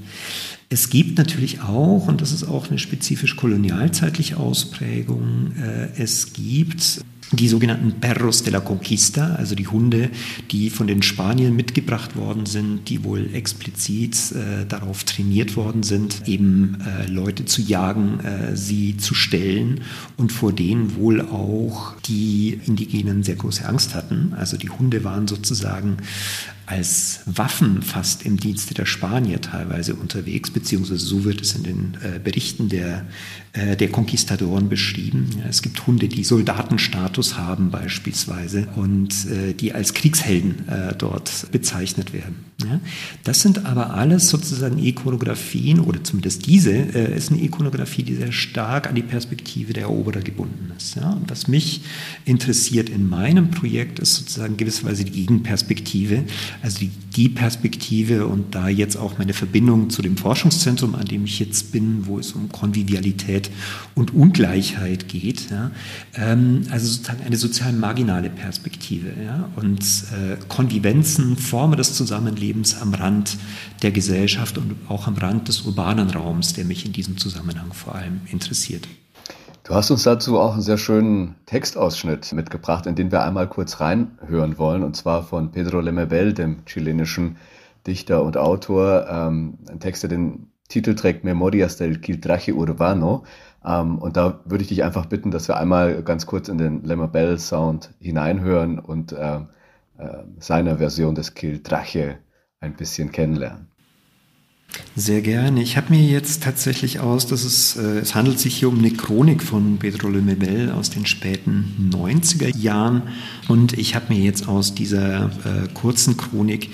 Es 0.71 0.91
gibt 0.91 1.17
natürlich 1.17 1.61
auch, 1.63 2.09
und 2.09 2.21
das 2.21 2.33
ist 2.33 2.45
auch 2.45 2.69
eine 2.69 2.79
spezifisch 2.79 3.37
kolonialzeitliche 3.37 4.37
Ausprägung, 4.37 5.53
äh, 5.57 5.89
es 6.01 6.33
gibt 6.33 7.01
die 7.33 7.49
sogenannten 7.49 8.01
Perros 8.01 8.43
de 8.43 8.53
la 8.53 8.61
Conquista, 8.61 9.35
also 9.35 9.55
die 9.55 9.67
Hunde, 9.67 10.11
die 10.51 10.71
von 10.71 10.87
den 10.87 11.03
Spaniern 11.03 11.55
mitgebracht 11.55 12.17
worden 12.17 12.47
sind, 12.47 12.89
die 12.89 13.05
wohl 13.05 13.35
explizit 13.35 14.33
äh, 14.33 14.65
darauf 14.67 15.05
trainiert 15.05 15.57
worden 15.57 15.83
sind, 15.83 16.27
eben 16.27 16.79
äh, 16.81 17.07
Leute 17.07 17.45
zu 17.45 17.61
jagen, 17.61 18.21
äh, 18.21 18.57
sie 18.57 18.97
zu 18.97 19.15
stellen 19.15 19.83
und 20.17 20.33
vor 20.33 20.53
denen 20.53 20.97
wohl 20.97 21.21
auch 21.21 21.95
die 22.07 22.61
Indigenen 22.67 23.23
sehr 23.23 23.37
große 23.37 23.67
Angst 23.67 23.95
hatten. 23.95 24.33
Also 24.37 24.57
die 24.57 24.71
Hunde 24.71 25.05
waren 25.05 25.29
sozusagen 25.29 25.99
als 26.69 27.21
Waffen 27.25 27.81
fast 27.81 28.27
im 28.27 28.37
Dienste 28.37 28.75
der 28.75 28.85
Spanier 28.85 29.41
teilweise 29.41 29.95
unterwegs, 29.95 30.51
beziehungsweise 30.51 31.05
so 31.05 31.25
wird 31.25 31.41
es 31.41 31.55
in 31.55 31.63
den 31.63 31.97
äh, 32.03 32.19
Berichten 32.19 32.69
der, 32.69 33.07
äh, 33.55 33.75
der 33.75 33.89
Konquistadoren 33.89 34.69
beschrieben. 34.69 35.29
Ja, 35.39 35.47
es 35.49 35.63
gibt 35.63 35.87
Hunde, 35.87 36.09
die 36.09 36.25
Soldatenstatus 36.25 37.39
haben 37.39 37.71
beispielsweise 37.71 38.69
und 38.77 39.15
äh, 39.27 39.55
die 39.55 39.73
als 39.73 39.95
Kriegshelden 39.95 40.69
äh, 40.69 40.95
dort 40.97 41.51
bezeichnet 41.53 42.13
werden. 42.13 42.45
Ja, 42.63 42.81
das 43.23 43.41
sind 43.41 43.67
aber 43.67 43.95
alles 43.95 44.29
sozusagen 44.29 44.79
Ikonografien, 44.79 45.79
oder 45.79 46.03
zumindest 46.03 46.47
diese 46.47 46.73
äh, 46.73 47.17
ist 47.17 47.31
eine 47.31 47.41
Ikonografie, 47.41 48.03
die 48.03 48.17
sehr 48.17 48.33
stark 48.33 48.89
an 48.89 48.97
die 48.97 49.03
Perspektive 49.03 49.73
der 49.73 49.85
Eroberer 49.85 50.21
gebunden 50.21 50.73
ist. 50.77 50.97
Ja, 50.97 51.13
und 51.13 51.31
was 51.31 51.47
mich 51.47 51.83
interessiert 52.25 52.89
in 52.89 53.09
meinem 53.09 53.53
Projekt 53.53 54.01
ist 54.01 54.17
sozusagen 54.17 54.57
gewisserweise 54.57 55.05
die 55.05 55.13
Gegenperspektive, 55.13 56.25
also 56.63 56.81
die, 56.81 56.91
die, 57.15 57.29
Perspektive 57.29 58.27
und 58.27 58.55
da 58.55 58.69
jetzt 58.69 58.97
auch 58.97 59.19
meine 59.19 59.33
Verbindung 59.33 59.91
zu 59.91 60.03
dem 60.03 60.17
Forschungszentrum, 60.17 60.95
an 60.95 61.05
dem 61.05 61.25
ich 61.25 61.39
jetzt 61.39 61.73
bin, 61.73 62.07
wo 62.07 62.19
es 62.19 62.33
um 62.33 62.49
Konvivialität 62.51 63.51
und 63.95 64.15
Ungleichheit 64.15 65.09
geht. 65.09 65.51
Ja, 65.51 65.71
ähm, 66.15 66.63
also 66.71 66.87
sozusagen 66.87 67.23
eine 67.25 67.37
sozial 67.37 67.73
marginale 67.73 68.31
Perspektive. 68.31 69.13
Ja, 69.25 69.51
und 69.57 69.83
äh, 69.83 70.37
Konvivenzen, 70.49 71.37
Formen 71.37 71.77
des 71.77 71.95
Zusammenlebens 71.95 72.81
am 72.81 72.95
Rand 72.95 73.37
der 73.83 73.91
Gesellschaft 73.91 74.59
und 74.59 74.75
auch 74.89 75.07
am 75.07 75.15
Rand 75.15 75.49
des 75.49 75.63
urbanen 75.63 76.11
Raums, 76.11 76.55
der 76.55 76.65
mich 76.65 76.85
in 76.85 76.93
diesem 76.93 77.17
Zusammenhang 77.17 77.73
vor 77.73 77.95
allem 77.95 78.21
interessiert. 78.31 78.89
Du 79.69 79.75
hast 79.75 79.91
uns 79.91 80.05
dazu 80.05 80.41
auch 80.41 80.55
einen 80.55 80.63
sehr 80.63 80.79
schönen 80.79 81.35
Textausschnitt 81.45 82.33
mitgebracht, 82.33 82.87
in 82.87 82.95
den 82.95 83.13
wir 83.13 83.23
einmal 83.23 83.47
kurz 83.51 83.81
reinhören 83.81 84.57
wollen, 84.57 84.83
und 84.83 84.97
zwar 84.97 85.23
von 85.23 85.53
Pedro 85.53 85.81
Lemebel, 85.81 86.33
dem 86.33 86.65
chilenischen 86.65 87.37
Dichter 87.87 88.23
und 88.23 88.39
Autor. 88.39 89.07
Ähm, 89.11 89.59
ein 89.69 89.79
Text, 89.79 90.05
der 90.05 90.09
den 90.09 90.51
Titel 90.71 90.95
trägt 90.95 91.23
Memorias 91.23 91.77
del 91.77 92.01
Quiltraje 92.01 92.55
Urbano. 92.55 93.25
Ähm, 93.63 93.99
und 93.99 94.17
da 94.17 94.41
würde 94.47 94.63
ich 94.63 94.69
dich 94.69 94.85
einfach 94.85 95.05
bitten, 95.05 95.31
dass 95.31 95.49
wir 95.49 95.59
einmal 95.59 96.03
ganz 96.03 96.25
kurz 96.25 96.49
in 96.49 96.57
den 96.57 96.83
Lemebel-Sound 96.85 97.91
hineinhören 98.01 98.79
und 98.79 99.13
äh, 99.13 99.41
äh, 99.99 100.25
seine 100.39 100.79
Version 100.79 101.15
des 101.15 101.35
Quiltraje 101.35 102.17
ein 102.61 102.75
bisschen 102.75 103.13
kennenlernen. 103.13 103.69
Sehr 104.99 105.21
gerne. 105.21 105.63
Ich 105.63 105.77
habe 105.77 105.95
mir 105.95 106.03
jetzt 106.03 106.43
tatsächlich 106.43 106.99
aus, 106.99 107.25
dass 107.29 107.45
es, 107.45 107.77
äh, 107.77 108.01
es 108.01 108.17
handelt 108.17 108.41
sich 108.41 108.57
hier 108.57 108.69
um 108.69 108.81
eine 108.81 108.91
Chronik 108.91 109.45
von 109.45 109.79
Pedro 109.79 110.09
Lemebel 110.09 110.73
aus 110.73 110.91
den 110.91 111.07
späten 111.07 111.89
90er 111.93 112.57
Jahren 112.57 113.03
und 113.47 113.79
ich 113.79 113.95
habe 113.95 114.13
mir 114.13 114.21
jetzt 114.21 114.49
aus 114.49 114.75
dieser 114.75 115.27
äh, 115.27 115.69
kurzen 115.73 116.17
Chronik 116.17 116.71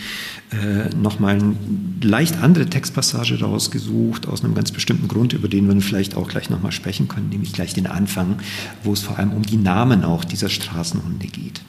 äh, 0.52 0.88
nochmal 0.96 1.34
eine 1.34 1.54
leicht 2.00 2.38
andere 2.38 2.64
Textpassage 2.64 3.38
rausgesucht, 3.40 4.26
aus 4.26 4.42
einem 4.42 4.54
ganz 4.54 4.72
bestimmten 4.72 5.06
Grund, 5.06 5.34
über 5.34 5.48
den 5.48 5.68
wir 5.68 5.78
vielleicht 5.82 6.14
auch 6.14 6.28
gleich 6.28 6.48
nochmal 6.48 6.72
sprechen 6.72 7.08
können, 7.08 7.28
nämlich 7.28 7.52
gleich 7.52 7.74
den 7.74 7.86
Anfang, 7.86 8.38
wo 8.84 8.94
es 8.94 9.00
vor 9.00 9.18
allem 9.18 9.34
um 9.34 9.42
die 9.42 9.58
Namen 9.58 10.02
auch 10.02 10.24
dieser 10.24 10.48
Straßenhunde 10.48 11.26
geht. 11.26 11.60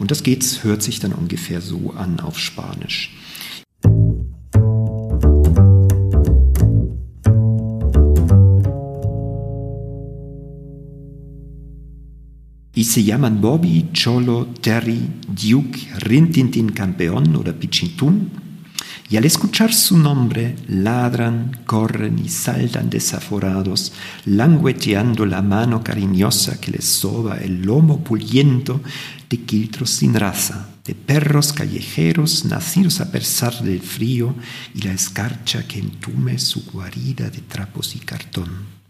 Und 0.00 0.10
das 0.10 0.24
geht, 0.24 0.64
hört 0.64 0.82
sich 0.82 0.98
dann 0.98 1.12
ungefähr 1.12 1.60
so 1.60 1.94
an 1.96 2.18
auf 2.18 2.40
Spanisch. 2.40 3.12
Y 12.84 12.86
se 12.86 13.02
llaman 13.02 13.40
Bobby, 13.40 13.88
Cholo, 13.94 14.46
Terry, 14.60 15.08
Duke, 15.26 15.88
Rintintin 16.00 16.68
Campeón 16.68 17.34
o 17.34 17.42
Pichintún, 17.42 18.28
y 19.08 19.16
al 19.16 19.24
escuchar 19.24 19.72
su 19.72 19.96
nombre 19.96 20.54
ladran, 20.68 21.62
corren 21.64 22.18
y 22.18 22.28
saltan 22.28 22.90
desaforados, 22.90 23.94
langueteando 24.26 25.24
la 25.24 25.40
mano 25.40 25.82
cariñosa 25.82 26.60
que 26.60 26.72
les 26.72 26.84
soba 26.84 27.38
el 27.38 27.62
lomo 27.62 28.04
puliento 28.04 28.82
de 29.30 29.38
quiltros 29.38 29.88
sin 29.88 30.12
raza, 30.12 30.68
de 30.84 30.94
perros 30.94 31.54
callejeros 31.54 32.44
nacidos 32.44 33.00
a 33.00 33.10
pesar 33.10 33.62
del 33.62 33.80
frío 33.80 34.34
y 34.74 34.82
la 34.82 34.92
escarcha 34.92 35.66
que 35.66 35.78
entume 35.78 36.38
su 36.38 36.66
guarida 36.66 37.30
de 37.30 37.38
trapos 37.38 37.96
y 37.96 38.00
cartón. 38.00 38.83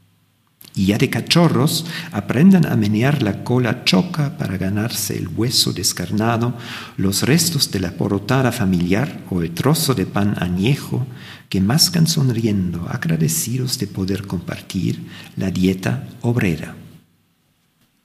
Y 0.74 0.86
ya 0.86 0.98
de 0.98 1.08
cachorros 1.08 1.86
aprenden 2.12 2.66
a 2.66 2.76
menear 2.76 3.22
la 3.22 3.44
cola 3.44 3.84
choca 3.84 4.36
para 4.36 4.56
ganarse 4.58 5.16
el 5.16 5.28
hueso 5.28 5.72
descarnado, 5.72 6.54
los 6.96 7.22
restos 7.22 7.70
de 7.70 7.80
la 7.80 7.92
porotada 7.92 8.50
familiar 8.50 9.22
o 9.30 9.40
el 9.40 9.52
trozo 9.52 9.94
de 9.94 10.06
pan 10.06 10.36
añejo 10.40 11.06
que 11.48 11.60
mascan 11.60 12.06
sonriendo, 12.06 12.88
agradecidos 12.88 13.78
de 13.78 13.86
poder 13.86 14.26
compartir 14.26 15.06
la 15.36 15.50
dieta 15.50 16.08
obrera. 16.22 16.74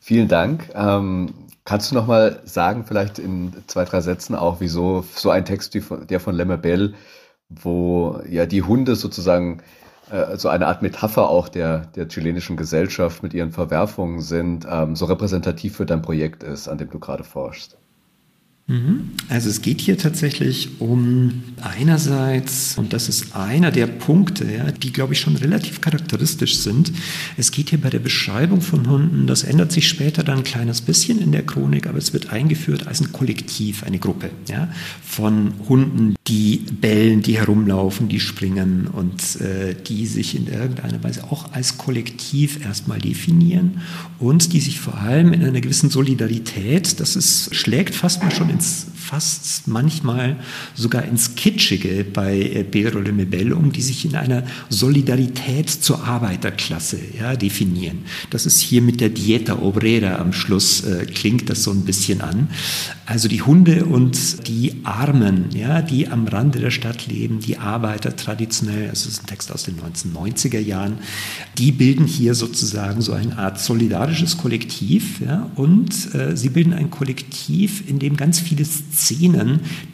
Vielen 0.01 0.27
Dank. 0.27 0.69
Ähm, 0.75 1.33
kannst 1.65 1.91
du 1.91 1.95
noch 1.95 2.07
mal 2.07 2.41
sagen, 2.45 2.85
vielleicht 2.85 3.19
in 3.19 3.53
zwei, 3.67 3.85
drei 3.85 4.01
Sätzen 4.01 4.35
auch, 4.35 4.59
wieso 4.59 5.05
so 5.15 5.29
ein 5.29 5.45
Text 5.45 5.73
wie 5.75 5.83
der 6.07 6.19
von 6.19 6.35
Lemmer 6.35 6.59
wo 7.49 8.21
ja 8.29 8.45
die 8.45 8.61
Hunde 8.61 8.95
sozusagen 8.95 9.61
äh, 10.09 10.37
so 10.37 10.49
eine 10.49 10.67
Art 10.67 10.81
Metapher 10.81 11.29
auch 11.29 11.49
der, 11.49 11.87
der 11.95 12.07
chilenischen 12.07 12.57
Gesellschaft 12.57 13.23
mit 13.23 13.33
ihren 13.33 13.51
Verwerfungen 13.51 14.21
sind, 14.21 14.67
ähm, 14.69 14.95
so 14.95 15.05
repräsentativ 15.05 15.75
für 15.75 15.85
dein 15.85 16.01
Projekt 16.01 16.43
ist, 16.43 16.67
an 16.67 16.77
dem 16.77 16.89
du 16.89 16.99
gerade 16.99 17.23
forschst. 17.23 17.77
Mhm. 18.69 19.09
Also 19.29 19.49
es 19.49 19.63
geht 19.63 19.81
hier 19.81 19.97
tatsächlich 19.97 20.79
um 20.79 21.41
einerseits, 21.59 22.77
und 22.77 22.93
das 22.93 23.09
ist 23.09 23.35
einer 23.35 23.71
der 23.71 23.88
Punkte, 23.88 24.45
ja, 24.45 24.71
die, 24.71 24.93
glaube 24.93 25.13
ich, 25.13 25.19
schon 25.19 25.35
relativ 25.35 25.81
charakteristisch 25.81 26.59
sind. 26.59 26.91
Es 27.35 27.49
geht 27.49 27.71
hier 27.71 27.81
bei 27.81 27.89
der 27.89 27.99
Beschreibung 27.99 28.61
von 28.61 28.88
Hunden, 28.88 29.25
das 29.25 29.43
ändert 29.43 29.71
sich 29.71 29.88
später 29.88 30.23
dann 30.23 30.39
ein 30.39 30.43
kleines 30.43 30.81
bisschen 30.81 31.19
in 31.19 31.31
der 31.31 31.43
Chronik, 31.43 31.88
aber 31.88 31.97
es 31.97 32.13
wird 32.13 32.31
eingeführt 32.31 32.85
als 32.85 33.01
ein 33.01 33.11
Kollektiv, 33.11 33.83
eine 33.83 33.97
Gruppe 33.97 34.29
ja, 34.47 34.71
von 35.03 35.53
Hunden, 35.67 36.15
die 36.27 36.63
bellen, 36.79 37.23
die 37.23 37.39
herumlaufen, 37.39 38.07
die 38.07 38.19
springen 38.19 38.88
und 38.88 39.41
äh, 39.41 39.75
die 39.75 40.05
sich 40.05 40.35
in 40.35 40.47
irgendeiner 40.47 41.03
Weise 41.03 41.23
auch 41.23 41.53
als 41.53 41.79
Kollektiv 41.79 42.63
erstmal 42.63 42.99
definieren 42.99 43.81
und 44.19 44.53
die 44.53 44.59
sich 44.59 44.79
vor 44.79 44.99
allem 44.99 45.33
in 45.33 45.43
einer 45.43 45.59
gewissen 45.59 45.89
Solidarität, 45.89 46.99
das 46.99 47.15
ist, 47.15 47.55
schlägt 47.55 47.95
fast 47.95 48.21
mal 48.21 48.31
schon 48.31 48.58
ins 48.59 48.99
fast 49.09 49.67
manchmal 49.67 50.37
sogar 50.75 51.03
ins 51.03 51.33
Kitschige 51.33 52.05
bei 52.13 52.39
äh, 52.39 52.63
Pedro 52.63 53.01
de 53.01 53.11
Mebel 53.11 53.53
um, 53.53 53.71
die 53.71 53.81
sich 53.81 54.05
in 54.05 54.15
einer 54.15 54.43
Solidarität 54.69 55.67
zur 55.67 56.03
Arbeiterklasse 56.03 56.99
ja, 57.19 57.35
definieren. 57.35 58.03
Das 58.29 58.45
ist 58.45 58.59
hier 58.59 58.83
mit 58.83 59.01
der 59.01 59.09
Dieta 59.09 59.57
Obrera 59.57 60.19
am 60.19 60.31
Schluss, 60.31 60.83
äh, 60.83 61.07
klingt 61.07 61.49
das 61.49 61.63
so 61.63 61.71
ein 61.71 61.85
bisschen 61.85 62.21
an. 62.21 62.49
Also 63.07 63.27
die 63.27 63.41
Hunde 63.41 63.85
und 63.85 64.47
die 64.47 64.75
Armen, 64.83 65.45
ja, 65.55 65.81
die 65.81 66.07
am 66.07 66.27
Rande 66.27 66.59
der 66.59 66.69
Stadt 66.69 67.07
leben, 67.07 67.39
die 67.39 67.57
Arbeiter 67.57 68.15
traditionell, 68.15 68.89
das 68.89 69.07
ist 69.07 69.23
ein 69.23 69.25
Text 69.25 69.51
aus 69.51 69.63
den 69.63 69.79
1990er 69.79 70.59
Jahren, 70.59 70.99
die 71.57 71.71
bilden 71.71 72.05
hier 72.05 72.35
sozusagen 72.35 73.01
so 73.01 73.13
eine 73.13 73.35
Art 73.39 73.59
solidarisches 73.59 74.37
Kollektiv 74.37 75.19
ja, 75.21 75.49
und 75.55 76.13
äh, 76.13 76.37
sie 76.37 76.49
bilden 76.49 76.73
ein 76.73 76.91
Kollektiv, 76.91 77.89
in 77.89 77.97
dem 77.97 78.15
ganz 78.15 78.39
viele 78.39 78.63
Szenen, 78.63 78.99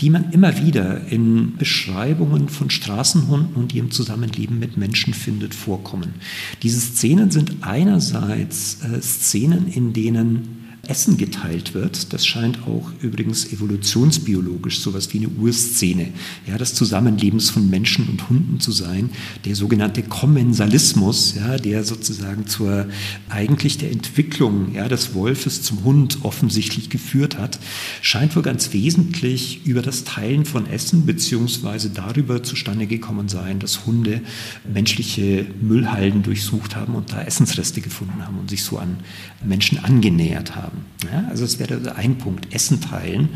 die 0.02 0.10
man 0.10 0.32
immer 0.32 0.58
wieder 0.62 1.08
in 1.08 1.56
Beschreibungen 1.58 2.50
von 2.50 2.70
Straßenhunden 2.70 3.56
und 3.56 3.74
ihrem 3.74 3.92
Zusammenleben 3.92 4.60
mit 4.60 4.78
Menschen 4.78 5.14
findet, 5.14 5.54
vorkommen. 5.54 6.16
Diese 6.64 6.80
Szenen 6.80 7.32
sind 7.32 7.58
einerseits 7.62 8.80
äh, 8.82 9.02
Szenen, 9.02 9.68
in 9.68 9.94
denen 9.94 10.65
Essen 10.88 11.18
geteilt 11.18 11.74
wird. 11.74 12.14
Das 12.14 12.26
scheint 12.26 12.60
auch 12.68 12.92
übrigens 13.02 13.52
evolutionsbiologisch 13.52 14.80
sowas 14.80 15.14
wie 15.14 15.20
eine 15.20 15.30
Urszene 15.30 16.10
ja, 16.48 16.58
des 16.58 16.74
Zusammenlebens 16.74 17.50
von 17.50 17.70
Menschen 17.70 18.08
und 18.08 18.30
Hunden 18.30 18.60
zu 18.60 18.72
sein. 18.72 19.10
Der 19.46 19.56
sogenannte 19.56 20.04
Kommensalismus, 20.04 21.36
ja, 21.36 21.58
der 21.58 21.84
sozusagen 21.84 22.48
zur 22.48 22.88
eigentlich 23.30 23.78
der 23.78 23.92
Entwicklung 23.92 24.74
ja, 24.74 24.88
des 24.88 25.14
Wolfes 25.14 25.62
zum 25.62 25.84
Hund 25.84 26.20
offensichtlich 26.24 26.90
geführt 26.90 27.38
hat, 27.38 27.60
scheint 28.02 28.36
wohl 28.36 28.44
ganz 28.44 28.74
wesentlich 28.74 29.66
über 29.66 29.82
das 29.82 30.04
Teilen 30.04 30.46
von 30.46 30.68
Essen 30.68 31.06
beziehungsweise 31.06 31.90
darüber 31.90 32.44
zustande 32.44 32.88
gekommen 32.88 33.30
sein, 33.30 33.60
dass 33.60 33.86
Hunde 33.86 34.22
menschliche 34.72 35.46
Müllhalden 35.62 36.24
durchsucht 36.24 36.76
haben 36.76 36.96
und 36.96 37.12
da 37.14 37.22
Essensreste 37.22 37.82
gefunden 37.82 38.26
haben 38.26 38.40
und 38.40 38.50
sich 38.50 38.64
so 38.64 38.78
an 38.78 38.98
Menschen 39.44 39.84
angenähert 39.84 40.56
haben. 40.56 40.75
Ja, 41.12 41.28
also 41.30 41.46
es 41.46 41.60
wäre 41.60 41.96
ein 41.96 42.18
Punkt, 42.18 42.54
Essen 42.54 42.82
teilen. 42.82 43.30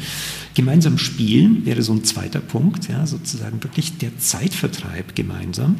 Gemeinsam 0.53 0.97
spielen 0.97 1.65
wäre 1.65 1.81
so 1.81 1.93
ein 1.93 2.03
zweiter 2.03 2.39
Punkt, 2.39 2.89
ja, 2.89 3.05
sozusagen 3.05 3.63
wirklich 3.63 3.97
der 3.97 4.17
Zeitvertreib 4.17 5.15
gemeinsam. 5.15 5.77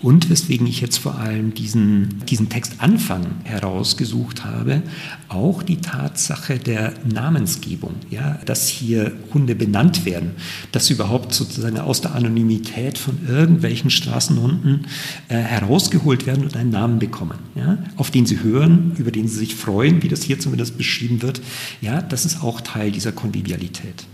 Und 0.00 0.30
weswegen 0.30 0.66
ich 0.66 0.80
jetzt 0.80 0.98
vor 0.98 1.16
allem 1.18 1.54
diesen, 1.54 2.24
diesen 2.28 2.48
Textanfang 2.48 3.26
herausgesucht 3.44 4.44
habe, 4.44 4.82
auch 5.28 5.62
die 5.62 5.76
Tatsache 5.76 6.58
der 6.58 6.94
Namensgebung, 7.04 7.94
ja, 8.10 8.38
dass 8.44 8.66
hier 8.66 9.12
Hunde 9.32 9.54
benannt 9.54 10.04
werden, 10.04 10.32
dass 10.72 10.86
sie 10.86 10.94
überhaupt 10.94 11.32
sozusagen 11.32 11.78
aus 11.78 12.00
der 12.00 12.16
Anonymität 12.16 12.98
von 12.98 13.18
irgendwelchen 13.28 13.90
Straßenhunden 13.90 14.86
äh, 15.28 15.36
herausgeholt 15.36 16.26
werden 16.26 16.44
und 16.44 16.56
einen 16.56 16.70
Namen 16.70 16.98
bekommen, 16.98 17.38
ja, 17.54 17.78
auf 17.96 18.10
den 18.10 18.26
sie 18.26 18.42
hören, 18.42 18.92
über 18.96 19.12
den 19.12 19.28
sie 19.28 19.38
sich 19.38 19.54
freuen, 19.54 20.02
wie 20.02 20.08
das 20.08 20.22
hier 20.24 20.40
zumindest 20.40 20.78
beschrieben 20.78 21.22
wird. 21.22 21.40
Ja, 21.80 22.02
das 22.02 22.24
ist 22.24 22.42
auch 22.42 22.60
Teil 22.60 22.90
dieser 22.90 23.12
Konvivialität. 23.12 24.04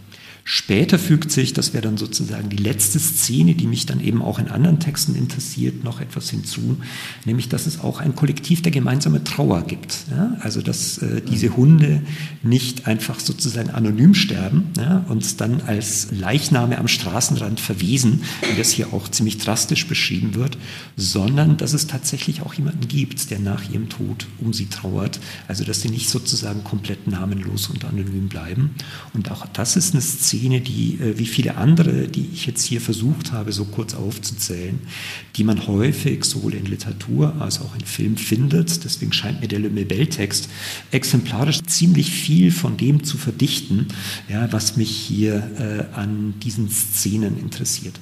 Später 0.51 0.99
fügt 0.99 1.31
sich, 1.31 1.53
das 1.53 1.75
wäre 1.75 1.83
dann 1.83 1.99
sozusagen 1.99 2.49
die 2.49 2.57
letzte 2.57 2.99
Szene, 2.99 3.55
die 3.55 3.67
mich 3.67 3.85
dann 3.85 4.01
eben 4.01 4.23
auch 4.23 4.39
in 4.39 4.49
anderen 4.49 4.81
Texten 4.81 5.15
interessiert, 5.15 5.85
noch 5.85 6.01
etwas 6.01 6.31
hinzu, 6.31 6.79
nämlich 7.27 7.51
dass 7.51 7.67
es 7.67 7.81
auch 7.81 8.01
ein 8.01 8.15
Kollektiv 8.15 8.63
der 8.63 8.73
gemeinsamen 8.73 9.27
Trauer 9.27 9.61
gibt. 9.65 10.07
Ja? 10.11 10.39
Also 10.41 10.63
dass 10.63 10.97
äh, 10.99 11.21
diese 11.21 11.55
Hunde 11.55 12.01
nicht 12.43 12.87
einfach 12.87 13.21
sozusagen 13.21 13.69
anonym 13.69 14.15
sterben 14.15 14.69
ja? 14.79 15.05
und 15.11 15.39
dann 15.43 15.61
als 15.67 16.09
Leichname 16.13 16.79
am 16.79 16.89
Straßenrand 16.89 17.61
verwesen, 17.61 18.23
wie 18.51 18.57
das 18.57 18.71
hier 18.71 18.95
auch 18.95 19.07
ziemlich 19.07 19.37
drastisch 19.37 19.87
beschrieben 19.87 20.35
wird, 20.35 20.57
sondern 20.97 21.59
dass 21.59 21.75
es 21.75 21.89
tatsächlich 21.89 22.41
auch 22.41 22.55
jemanden 22.55 22.89
gibt, 22.89 23.31
der 23.31 23.39
nach 23.39 23.69
ihrem 23.71 23.91
Tod 23.91 24.27
um 24.39 24.55
sie 24.55 24.65
trauert. 24.65 25.21
Also 25.47 25.65
dass 25.65 25.83
sie 25.83 25.91
nicht 25.91 26.09
sozusagen 26.09 26.65
komplett 26.65 27.07
namenlos 27.07 27.67
und 27.67 27.85
anonym 27.85 28.31
bleiben. 28.31 28.71
Und 29.13 29.31
auch 29.31 29.45
das 29.53 29.77
ist 29.77 29.93
eine 29.93 30.01
Szene, 30.01 30.38
Szene, 30.39 30.61
die 30.61 30.99
äh, 31.01 31.19
wie 31.19 31.27
viele 31.27 31.57
andere, 31.57 32.09
die 32.09 32.29
ich 32.33 32.47
jetzt 32.47 32.65
hier 32.65 32.81
versucht 32.81 33.33
habe, 33.33 33.53
so 33.53 33.65
kurz 33.65 33.95
aufzuzählen, 33.95 34.79
die 35.37 35.45
man 35.45 35.67
häufig 35.67 36.25
sowohl 36.25 36.55
in 36.55 36.67
Literatur 36.67 37.35
als 37.41 37.61
auch 37.61 37.75
in 37.75 37.85
Film 37.85 38.17
findet. 38.17 38.85
Deswegen 38.85 39.13
scheint 39.13 39.41
mir 39.41 39.49
der 39.49 39.59
Le 39.59 39.71
Mebel-Text 39.71 40.49
exemplarisch 40.91 41.63
ziemlich 41.65 42.11
viel 42.11 42.53
von 42.53 42.77
dem 42.77 43.05
zu 43.05 43.19
verdichten, 43.19 43.89
ja, 44.29 44.51
was 44.53 44.77
mich 44.77 44.91
hier 44.91 45.89
äh, 45.95 45.99
an 45.99 46.35
diesen 46.43 46.69
Szenen 46.71 47.39
interessiert. 47.39 47.99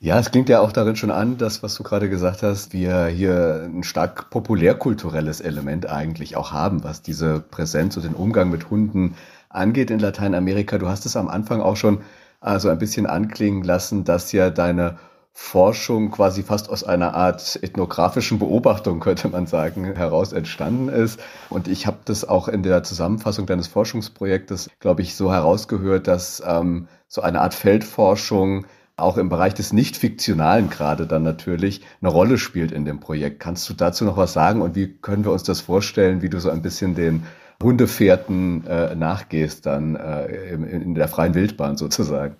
Ja, 0.00 0.18
es 0.18 0.32
klingt 0.32 0.48
ja 0.48 0.60
auch 0.60 0.72
darin 0.72 0.96
schon 0.96 1.12
an, 1.12 1.38
dass, 1.38 1.62
was 1.62 1.76
du 1.76 1.84
gerade 1.84 2.10
gesagt 2.10 2.42
hast, 2.42 2.72
wir 2.72 3.06
hier 3.06 3.70
ein 3.72 3.84
stark 3.84 4.30
populärkulturelles 4.30 5.40
Element 5.40 5.88
eigentlich 5.88 6.34
auch 6.36 6.50
haben, 6.50 6.82
was 6.82 7.02
diese 7.02 7.38
Präsenz 7.38 7.96
und 7.96 8.04
den 8.04 8.14
Umgang 8.14 8.50
mit 8.50 8.68
Hunden 8.68 9.14
angeht 9.52 9.90
in 9.90 9.98
Lateinamerika. 9.98 10.78
Du 10.78 10.88
hast 10.88 11.06
es 11.06 11.16
am 11.16 11.28
Anfang 11.28 11.60
auch 11.60 11.76
schon 11.76 12.02
also 12.40 12.68
ein 12.68 12.78
bisschen 12.78 13.06
anklingen 13.06 13.62
lassen, 13.62 14.04
dass 14.04 14.32
ja 14.32 14.50
deine 14.50 14.98
Forschung 15.34 16.10
quasi 16.10 16.42
fast 16.42 16.68
aus 16.68 16.84
einer 16.84 17.14
Art 17.14 17.58
ethnografischen 17.62 18.38
Beobachtung, 18.38 19.00
könnte 19.00 19.28
man 19.28 19.46
sagen, 19.46 19.84
heraus 19.94 20.32
entstanden 20.32 20.88
ist. 20.88 21.20
Und 21.48 21.68
ich 21.68 21.86
habe 21.86 21.98
das 22.04 22.28
auch 22.28 22.48
in 22.48 22.62
der 22.62 22.82
Zusammenfassung 22.82 23.46
deines 23.46 23.66
Forschungsprojektes, 23.66 24.70
glaube 24.80 25.02
ich, 25.02 25.14
so 25.16 25.32
herausgehört, 25.32 26.06
dass 26.06 26.42
ähm, 26.46 26.86
so 27.08 27.22
eine 27.22 27.40
Art 27.40 27.54
Feldforschung 27.54 28.66
auch 28.96 29.16
im 29.16 29.30
Bereich 29.30 29.54
des 29.54 29.72
Nicht-Fiktionalen 29.72 30.68
gerade 30.68 31.06
dann 31.06 31.22
natürlich 31.22 31.80
eine 32.02 32.10
Rolle 32.10 32.36
spielt 32.36 32.70
in 32.70 32.84
dem 32.84 33.00
Projekt. 33.00 33.40
Kannst 33.40 33.68
du 33.70 33.74
dazu 33.74 34.04
noch 34.04 34.18
was 34.18 34.34
sagen 34.34 34.60
und 34.60 34.74
wie 34.74 34.98
können 34.98 35.24
wir 35.24 35.32
uns 35.32 35.44
das 35.44 35.62
vorstellen, 35.62 36.20
wie 36.20 36.28
du 36.28 36.40
so 36.40 36.50
ein 36.50 36.60
bisschen 36.60 36.94
den 36.94 37.24
Hundefährten 37.62 38.66
äh, 38.66 38.94
nachgehst, 38.94 39.66
dann 39.66 39.96
äh, 39.96 40.54
in, 40.54 40.64
in 40.64 40.94
der 40.94 41.08
freien 41.08 41.34
Wildbahn 41.34 41.76
sozusagen. 41.76 42.36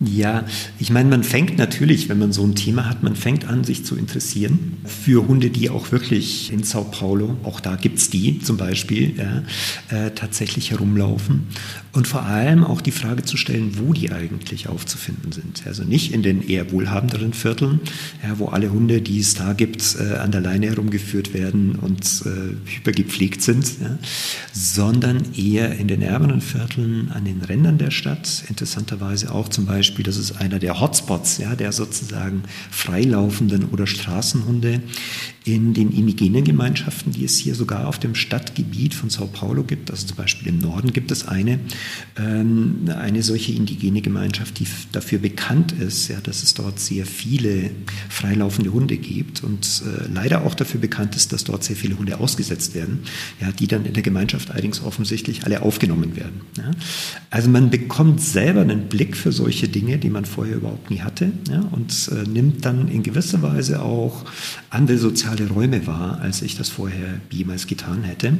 Ja, 0.00 0.44
ich 0.78 0.90
meine, 0.90 1.08
man 1.08 1.24
fängt 1.24 1.58
natürlich, 1.58 2.08
wenn 2.08 2.20
man 2.20 2.30
so 2.30 2.44
ein 2.44 2.54
Thema 2.54 2.88
hat, 2.88 3.02
man 3.02 3.16
fängt 3.16 3.48
an, 3.48 3.64
sich 3.64 3.84
zu 3.84 3.96
interessieren 3.96 4.76
für 4.84 5.26
Hunde, 5.26 5.50
die 5.50 5.70
auch 5.70 5.90
wirklich 5.90 6.52
in 6.52 6.62
Sao 6.62 6.84
Paulo, 6.84 7.36
auch 7.42 7.58
da 7.58 7.74
gibt's 7.74 8.08
die 8.08 8.38
zum 8.38 8.56
Beispiel, 8.56 9.14
ja, 9.16 9.42
äh, 9.88 10.12
tatsächlich 10.12 10.70
herumlaufen. 10.70 11.48
Und 11.92 12.06
vor 12.06 12.22
allem 12.22 12.62
auch 12.62 12.80
die 12.80 12.92
Frage 12.92 13.24
zu 13.24 13.36
stellen, 13.36 13.72
wo 13.78 13.92
die 13.92 14.12
eigentlich 14.12 14.68
aufzufinden 14.68 15.32
sind. 15.32 15.64
Also 15.66 15.82
nicht 15.82 16.12
in 16.12 16.22
den 16.22 16.46
eher 16.46 16.70
wohlhabenderen 16.70 17.32
Vierteln, 17.32 17.80
ja, 18.22 18.38
wo 18.38 18.46
alle 18.46 18.70
Hunde, 18.70 19.00
die 19.00 19.18
es 19.18 19.34
da 19.34 19.52
gibt, 19.52 19.96
äh, 19.98 20.18
an 20.18 20.30
der 20.30 20.42
Leine 20.42 20.66
herumgeführt 20.66 21.34
werden 21.34 21.74
und 21.74 22.22
äh, 22.24 22.72
hypergepflegt 22.72 23.42
sind, 23.42 23.80
ja, 23.80 23.98
sondern 24.52 25.34
eher 25.34 25.76
in 25.76 25.88
den 25.88 26.02
ärmeren 26.02 26.40
Vierteln, 26.40 27.10
an 27.12 27.24
den 27.24 27.40
Rändern 27.40 27.78
der 27.78 27.90
Stadt, 27.90 28.44
interessanterweise 28.48 29.34
auch 29.34 29.48
zum 29.48 29.66
Beispiel 29.66 29.87
Beispiel, 29.88 30.04
das 30.04 30.18
ist 30.18 30.32
einer 30.32 30.58
der 30.58 30.80
Hotspots, 30.80 31.38
ja, 31.38 31.56
der 31.56 31.72
sozusagen 31.72 32.42
freilaufenden 32.70 33.70
oder 33.70 33.86
Straßenhunde 33.86 34.82
in 35.44 35.72
den 35.72 35.92
indigenen 35.92 36.44
Gemeinschaften, 36.44 37.12
die 37.12 37.24
es 37.24 37.38
hier 37.38 37.54
sogar 37.54 37.88
auf 37.88 37.98
dem 37.98 38.14
Stadtgebiet 38.14 38.92
von 38.92 39.08
Sao 39.08 39.26
Paulo 39.26 39.64
gibt. 39.64 39.90
Also 39.90 40.06
zum 40.06 40.16
Beispiel 40.16 40.48
im 40.48 40.58
Norden 40.58 40.92
gibt 40.92 41.10
es 41.10 41.26
eine, 41.26 41.58
ähm, 42.18 42.90
eine 42.94 43.22
solche 43.22 43.52
indigene 43.52 44.02
Gemeinschaft, 44.02 44.58
die 44.58 44.66
dafür 44.92 45.20
bekannt 45.20 45.72
ist, 45.72 46.08
ja, 46.08 46.20
dass 46.20 46.42
es 46.42 46.52
dort 46.52 46.78
sehr 46.78 47.06
viele 47.06 47.70
freilaufende 48.10 48.72
Hunde 48.72 48.98
gibt 48.98 49.42
und 49.42 49.82
äh, 49.86 50.06
leider 50.12 50.44
auch 50.44 50.54
dafür 50.54 50.80
bekannt 50.80 51.16
ist, 51.16 51.32
dass 51.32 51.44
dort 51.44 51.64
sehr 51.64 51.76
viele 51.76 51.98
Hunde 51.98 52.20
ausgesetzt 52.20 52.74
werden, 52.74 53.04
ja, 53.40 53.50
die 53.52 53.66
dann 53.66 53.86
in 53.86 53.94
der 53.94 54.02
Gemeinschaft 54.02 54.50
allerdings 54.50 54.82
offensichtlich 54.82 55.44
alle 55.44 55.62
aufgenommen 55.62 56.14
werden. 56.14 56.42
Ja. 56.58 56.70
Also 57.30 57.50
man 57.50 57.68
bekommt 57.68 58.22
selber 58.22 58.62
einen 58.62 58.88
Blick 58.88 59.16
für 59.16 59.32
solche 59.32 59.68
Dinge, 59.68 59.98
die 59.98 60.08
man 60.08 60.24
vorher 60.24 60.56
überhaupt 60.56 60.90
nie 60.90 61.00
hatte 61.00 61.30
ja, 61.50 61.60
und 61.72 62.10
äh, 62.12 62.26
nimmt 62.26 62.64
dann 62.64 62.88
in 62.88 63.02
gewisser 63.02 63.42
Weise 63.42 63.82
auch 63.82 64.24
andere 64.70 64.96
soziale 64.96 65.46
Räume 65.48 65.86
wahr, 65.86 66.20
als 66.22 66.40
ich 66.40 66.56
das 66.56 66.70
vorher 66.70 67.20
jemals 67.30 67.66
getan 67.66 68.02
hätte. 68.02 68.32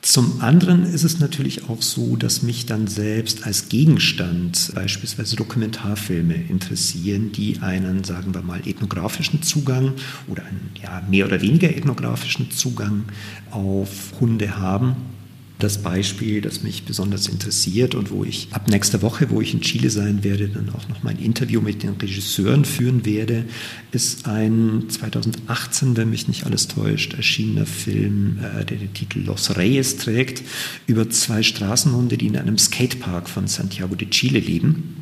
Zum 0.00 0.40
anderen 0.40 0.82
ist 0.82 1.04
es 1.04 1.20
natürlich 1.20 1.68
auch 1.68 1.80
so, 1.80 2.16
dass 2.16 2.42
mich 2.42 2.66
dann 2.66 2.88
selbst 2.88 3.46
als 3.46 3.68
Gegenstand 3.68 4.72
beispielsweise 4.74 5.36
Dokumentarfilme 5.36 6.34
interessieren, 6.34 7.30
die 7.30 7.60
einen, 7.60 8.02
sagen 8.02 8.34
wir 8.34 8.42
mal, 8.42 8.66
ethnografischen 8.66 9.42
Zugang 9.42 9.92
oder 10.26 10.44
einen 10.44 10.70
ja, 10.82 11.02
mehr 11.08 11.26
oder 11.26 11.40
weniger 11.40 11.70
ethnografischen 11.70 12.50
Zugang 12.50 13.04
auf 13.52 14.14
Hunde 14.18 14.56
haben 14.56 14.96
das 15.62 15.78
Beispiel, 15.78 16.40
das 16.40 16.62
mich 16.62 16.84
besonders 16.84 17.28
interessiert 17.28 17.94
und 17.94 18.10
wo 18.10 18.24
ich 18.24 18.48
ab 18.50 18.68
nächster 18.68 19.02
Woche, 19.02 19.30
wo 19.30 19.40
ich 19.40 19.54
in 19.54 19.60
Chile 19.60 19.90
sein 19.90 20.24
werde, 20.24 20.48
dann 20.48 20.68
auch 20.70 20.88
noch 20.88 21.02
mein 21.02 21.18
Interview 21.18 21.60
mit 21.60 21.82
den 21.82 21.94
Regisseuren 21.94 22.64
führen 22.64 23.04
werde, 23.04 23.44
ist 23.92 24.26
ein 24.26 24.84
2018, 24.88 25.96
wenn 25.96 26.10
mich 26.10 26.28
nicht 26.28 26.44
alles 26.46 26.68
täuscht, 26.68 27.14
erschienener 27.14 27.66
Film, 27.66 28.38
äh, 28.38 28.64
der 28.64 28.78
den 28.78 28.92
Titel 28.92 29.20
Los 29.20 29.56
Reyes 29.56 29.96
trägt, 29.96 30.42
über 30.86 31.08
zwei 31.10 31.42
Straßenhunde, 31.42 32.18
die 32.18 32.26
in 32.26 32.36
einem 32.36 32.58
Skatepark 32.58 33.28
von 33.28 33.46
Santiago 33.46 33.94
de 33.94 34.08
Chile 34.10 34.40
leben. 34.40 35.01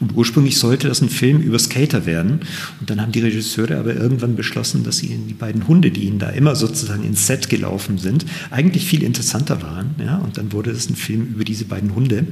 Und 0.00 0.14
ursprünglich 0.14 0.58
sollte 0.58 0.88
das 0.88 1.00
ein 1.00 1.08
Film 1.08 1.40
über 1.40 1.58
Skater 1.58 2.04
werden. 2.06 2.40
Und 2.80 2.90
dann 2.90 3.00
haben 3.00 3.12
die 3.12 3.20
Regisseure 3.20 3.78
aber 3.78 3.94
irgendwann 3.94 4.36
beschlossen, 4.36 4.84
dass 4.84 5.02
ihnen 5.02 5.26
die 5.26 5.34
beiden 5.34 5.66
Hunde, 5.68 5.90
die 5.90 6.04
ihnen 6.04 6.18
da 6.18 6.30
immer 6.30 6.54
sozusagen 6.54 7.04
ins 7.04 7.26
Set 7.26 7.48
gelaufen 7.48 7.98
sind, 7.98 8.26
eigentlich 8.50 8.86
viel 8.86 9.02
interessanter 9.02 9.62
waren. 9.62 9.94
Ja? 9.98 10.18
Und 10.18 10.36
dann 10.36 10.52
wurde 10.52 10.70
es 10.70 10.90
ein 10.90 10.96
Film 10.96 11.26
über 11.26 11.44
diese 11.44 11.64
beiden 11.64 11.94
Hunde. 11.94 12.26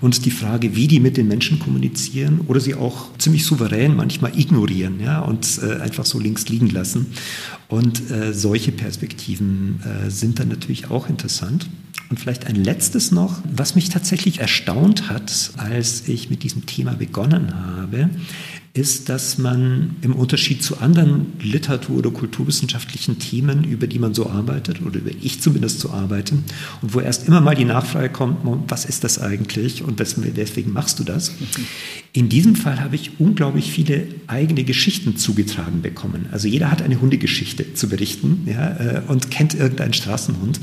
Und 0.00 0.24
die 0.24 0.30
Frage, 0.30 0.74
wie 0.74 0.88
die 0.88 1.00
mit 1.00 1.16
den 1.16 1.28
Menschen 1.28 1.58
kommunizieren 1.58 2.40
oder 2.48 2.60
sie 2.60 2.74
auch 2.74 3.16
ziemlich 3.18 3.44
souverän 3.44 3.94
manchmal 3.94 4.36
ignorieren 4.38 5.00
ja? 5.00 5.20
und 5.20 5.60
äh, 5.62 5.80
einfach 5.80 6.04
so 6.04 6.18
links 6.18 6.48
liegen 6.48 6.70
lassen. 6.70 7.06
Und 7.68 8.10
äh, 8.10 8.34
solche 8.34 8.72
Perspektiven 8.72 9.80
äh, 9.84 10.10
sind 10.10 10.38
dann 10.38 10.48
natürlich 10.48 10.90
auch 10.90 11.08
interessant. 11.08 11.66
Und 12.14 12.20
vielleicht 12.20 12.46
ein 12.46 12.54
letztes 12.54 13.10
noch, 13.10 13.40
was 13.42 13.74
mich 13.74 13.88
tatsächlich 13.88 14.38
erstaunt 14.38 15.10
hat, 15.10 15.50
als 15.56 16.06
ich 16.06 16.30
mit 16.30 16.44
diesem 16.44 16.64
Thema 16.64 16.92
begonnen 16.94 17.52
habe, 17.52 18.08
ist, 18.74 19.08
dass 19.08 19.38
man 19.38 19.94
im 20.02 20.16
Unterschied 20.16 20.64
zu 20.64 20.78
anderen 20.78 21.26
Literatur- 21.40 21.98
oder 21.98 22.10
kulturwissenschaftlichen 22.10 23.20
Themen, 23.20 23.62
über 23.62 23.86
die 23.86 24.00
man 24.00 24.14
so 24.14 24.28
arbeitet, 24.28 24.82
oder 24.82 24.98
über 24.98 25.12
ich 25.22 25.40
zumindest 25.40 25.78
so 25.78 25.90
arbeite, 25.90 26.34
und 26.82 26.92
wo 26.92 26.98
erst 26.98 27.28
immer 27.28 27.40
mal 27.40 27.54
die 27.54 27.64
Nachfrage 27.64 28.08
kommt, 28.08 28.38
was 28.68 28.84
ist 28.84 29.04
das 29.04 29.20
eigentlich 29.20 29.84
und 29.84 30.00
weswegen 30.00 30.72
machst 30.72 30.98
du 30.98 31.04
das? 31.04 31.32
In 32.12 32.28
diesem 32.28 32.56
Fall 32.56 32.80
habe 32.80 32.96
ich 32.96 33.20
unglaublich 33.20 33.70
viele 33.70 34.08
eigene 34.26 34.64
Geschichten 34.64 35.16
zugetragen 35.16 35.80
bekommen. 35.80 36.26
Also 36.32 36.48
jeder 36.48 36.68
hat 36.68 36.82
eine 36.82 37.00
Hundegeschichte 37.00 37.74
zu 37.74 37.88
berichten 37.88 38.42
ja, 38.46 38.70
äh, 38.76 39.02
und 39.06 39.30
kennt 39.30 39.54
irgendeinen 39.54 39.92
Straßenhund. 39.92 40.58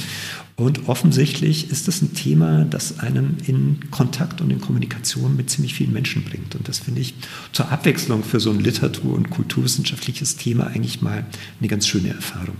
Und 0.61 0.87
offensichtlich 0.89 1.71
ist 1.71 1.87
das 1.87 2.03
ein 2.03 2.13
Thema, 2.13 2.65
das 2.65 2.99
einem 2.99 3.37
in 3.47 3.89
Kontakt 3.89 4.41
und 4.41 4.51
in 4.51 4.61
Kommunikation 4.61 5.35
mit 5.35 5.49
ziemlich 5.49 5.73
vielen 5.73 5.91
Menschen 5.91 6.23
bringt. 6.23 6.55
Und 6.55 6.67
das 6.67 6.77
finde 6.77 7.01
ich 7.01 7.15
zur 7.51 7.71
Abwechslung 7.71 8.00
für 8.23 8.39
so 8.39 8.51
ein 8.51 8.59
literatur- 8.59 9.15
und 9.15 9.29
kulturwissenschaftliches 9.29 10.37
Thema 10.37 10.67
eigentlich 10.67 11.01
mal 11.01 11.25
eine 11.59 11.67
ganz 11.67 11.87
schöne 11.87 12.09
Erfahrung. 12.09 12.55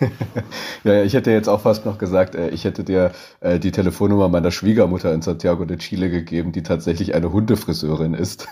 ja, 0.84 1.02
ich 1.02 1.14
hätte 1.14 1.30
jetzt 1.30 1.48
auch 1.48 1.60
fast 1.60 1.86
noch 1.86 1.98
gesagt, 1.98 2.34
äh, 2.34 2.48
ich 2.50 2.64
hätte 2.64 2.84
dir 2.84 3.12
äh, 3.40 3.58
die 3.58 3.70
Telefonnummer 3.70 4.28
meiner 4.28 4.50
Schwiegermutter 4.50 5.12
in 5.12 5.22
Santiago 5.22 5.64
de 5.64 5.76
Chile 5.76 6.10
gegeben, 6.10 6.52
die 6.52 6.62
tatsächlich 6.62 7.14
eine 7.14 7.32
Hundefriseurin 7.32 8.14
ist 8.14 8.48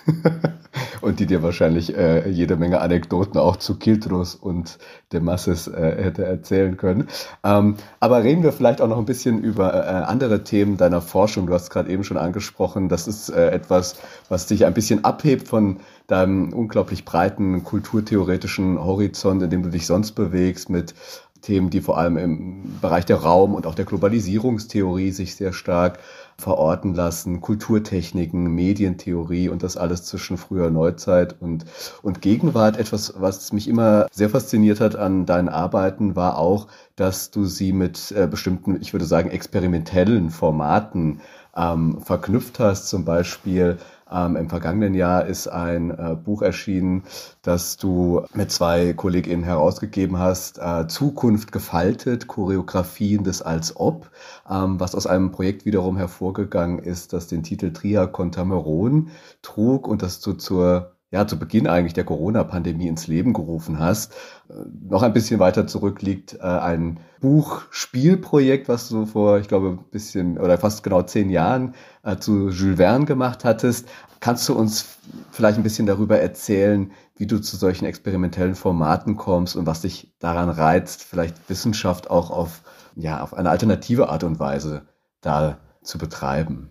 und 1.01 1.21
die 1.21 1.27
dir 1.27 1.43
wahrscheinlich 1.43 1.97
äh, 1.97 2.29
jede 2.29 2.57
Menge 2.57 2.81
Anekdoten 2.81 3.39
auch 3.39 3.57
zu 3.57 3.79
Kiltros 3.79 4.35
und 4.35 4.79
de 5.13 5.21
Masses 5.21 5.67
hätte 5.67 6.25
erzählen 6.25 6.77
können. 6.77 7.09
Ähm, 7.45 7.77
aber 8.01 8.23
reden 8.25 8.43
wir 8.43 8.53
vielleicht 8.53 8.81
auch 8.81 8.89
noch 8.89 8.99
ein 8.99 9.05
bisschen 9.05 9.43
über 9.43 10.09
andere 10.09 10.43
Themen 10.43 10.77
deiner 10.77 11.03
Forschung. 11.03 11.47
Du 11.47 11.53
hast 11.53 11.71
gerade 11.71 11.91
eben 11.91 12.03
schon 12.03 12.17
angesprochen, 12.17 12.89
das 12.89 13.07
ist 13.07 13.29
etwas, 13.29 13.97
was 14.29 14.47
dich 14.47 14.65
ein 14.65 14.73
bisschen 14.73 15.05
abhebt 15.05 15.49
von 15.49 15.81
deinem 16.07 16.53
unglaublich 16.53 17.05
breiten 17.05 17.65
kulturtheoretischen 17.65 18.83
Horizont, 18.83 19.43
in 19.43 19.51
dem 19.51 19.63
du 19.63 19.71
dich 19.71 19.87
sonst 19.87 20.13
bewegst, 20.13 20.71
mit 20.71 20.95
Themen, 21.43 21.71
die 21.71 21.81
vor 21.81 21.99
allem 21.99 22.17
im 22.17 22.79
Bereich 22.81 23.05
der 23.05 23.17
Raum- 23.17 23.55
und 23.55 23.67
auch 23.67 23.75
der 23.75 23.85
Globalisierungstheorie 23.85 25.11
sich 25.11 25.35
sehr 25.35 25.53
stark 25.53 25.99
verorten 26.39 26.95
lassen, 26.95 27.41
Kulturtechniken, 27.41 28.55
Medientheorie 28.55 29.49
und 29.49 29.63
das 29.63 29.77
alles 29.77 30.05
zwischen 30.05 30.39
früher 30.39 30.71
Neuzeit 30.71 31.37
und, 31.41 31.67
und 32.03 32.23
Gegenwart. 32.23 32.79
Etwas, 32.79 33.15
was 33.17 33.53
mich 33.53 33.69
immer 33.69 34.07
sehr 34.11 34.31
fasziniert 34.31 34.81
hat 34.81 34.97
an 34.97 35.27
deinen 35.27 35.49
Arbeiten, 35.49 36.17
war 36.17 36.39
auch, 36.39 36.69
dass 36.97 37.31
du 37.31 37.45
sie 37.45 37.73
mit 37.73 38.13
äh, 38.13 38.27
bestimmten, 38.27 38.81
ich 38.81 38.93
würde 38.93 39.05
sagen, 39.05 39.31
experimentellen 39.31 40.31
Formaten 40.31 41.21
ähm, 41.57 42.01
verknüpft 42.01 42.59
hast. 42.59 42.89
Zum 42.89 43.05
Beispiel 43.05 43.79
ähm, 44.13 44.37
Im 44.37 44.49
vergangenen 44.49 44.95
Jahr 44.95 45.27
ist 45.27 45.49
ein 45.49 45.91
äh, 45.91 46.17
Buch 46.23 46.43
erschienen, 46.43 47.05
das 47.41 47.79
du 47.79 48.23
mit 48.35 48.51
zwei 48.51 48.93
KollegInnen 48.93 49.45
herausgegeben 49.45 50.19
hast, 50.19 50.59
äh, 50.59 50.87
Zukunft 50.87 51.51
gefaltet, 51.51 52.27
Choreografien 52.27 53.25
des 53.25 53.41
Als 53.41 53.77
Ob, 53.77 54.11
ähm, 54.51 54.79
was 54.79 54.95
aus 54.95 55.07
einem 55.07 55.33
Projekt 55.33 55.65
wiederum 55.65 55.97
hervorgegangen 55.97 56.79
ist, 56.79 57.13
das 57.15 57.27
den 57.27 57.43
Titel 57.43 57.73
Tria 57.73 58.07
Contameron 58.07 59.09
trug 59.41 59.89
und 59.89 60.03
das 60.03 60.21
du 60.21 60.35
zur 60.35 60.92
ja, 61.13 61.27
zu 61.27 61.39
Beginn 61.39 61.67
eigentlich 61.67 61.93
der 61.93 62.05
Corona-Pandemie 62.05 62.89
ins 62.89 63.07
Leben 63.07 63.35
gerufen 63.35 63.79
hast. 63.79 64.15
Äh, 64.49 64.55
noch 64.89 65.03
ein 65.03 65.13
bisschen 65.13 65.39
weiter 65.39 65.67
zurück 65.67 66.01
liegt 66.01 66.35
äh, 66.35 66.43
ein 66.43 67.01
Buch-Spielprojekt, 67.21 68.69
was 68.69 68.89
du 68.89 69.05
vor, 69.05 69.39
ich 69.39 69.47
glaube, 69.47 69.79
ein 69.79 69.91
bisschen 69.91 70.39
oder 70.39 70.57
fast 70.59 70.83
genau 70.83 71.03
zehn 71.03 71.29
Jahren 71.29 71.75
äh, 72.03 72.17
zu 72.17 72.49
Jules 72.49 72.79
Verne 72.79 73.05
gemacht 73.05 73.45
hattest. 73.45 73.89
Kannst 74.21 74.49
du 74.49 74.55
uns 74.55 74.87
vielleicht 75.31 75.59
ein 75.59 75.63
bisschen 75.63 75.87
darüber 75.87 76.19
erzählen, 76.19 76.91
wie 77.17 77.27
du 77.27 77.41
zu 77.41 77.57
solchen 77.57 77.85
experimentellen 77.85 78.55
Formaten 78.55 79.17
kommst 79.17 79.55
und 79.55 79.67
was 79.67 79.83
dich 79.83 80.15
daran 80.19 80.49
reizt, 80.49 81.03
vielleicht 81.03 81.49
Wissenschaft 81.51 82.11
auch 82.11 82.31
auf, 82.31 82.63
ja, 82.97 83.23
auf 83.23 83.35
eine 83.35 83.51
alternative 83.51 84.09
Art 84.09 84.25
und 84.25 84.41
Weise 84.41 84.87
da 85.21 85.59
zu 85.83 85.99
betreiben? 85.99 86.71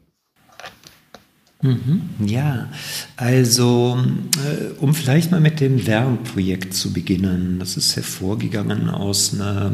Mhm, 1.62 2.02
ja, 2.26 2.70
also 3.18 4.04
äh, 4.38 4.80
um 4.80 4.96
vielleicht 4.96 5.30
mal 5.32 5.40
mit 5.40 5.60
dem 5.60 5.86
Wärmprojekt 5.86 6.74
zu 6.74 6.92
beginnen. 6.92 7.60
Das 7.60 7.78
ist 7.78 7.96
hervorgegangen 7.96 8.90
aus 8.90 9.34
einer 9.34 9.72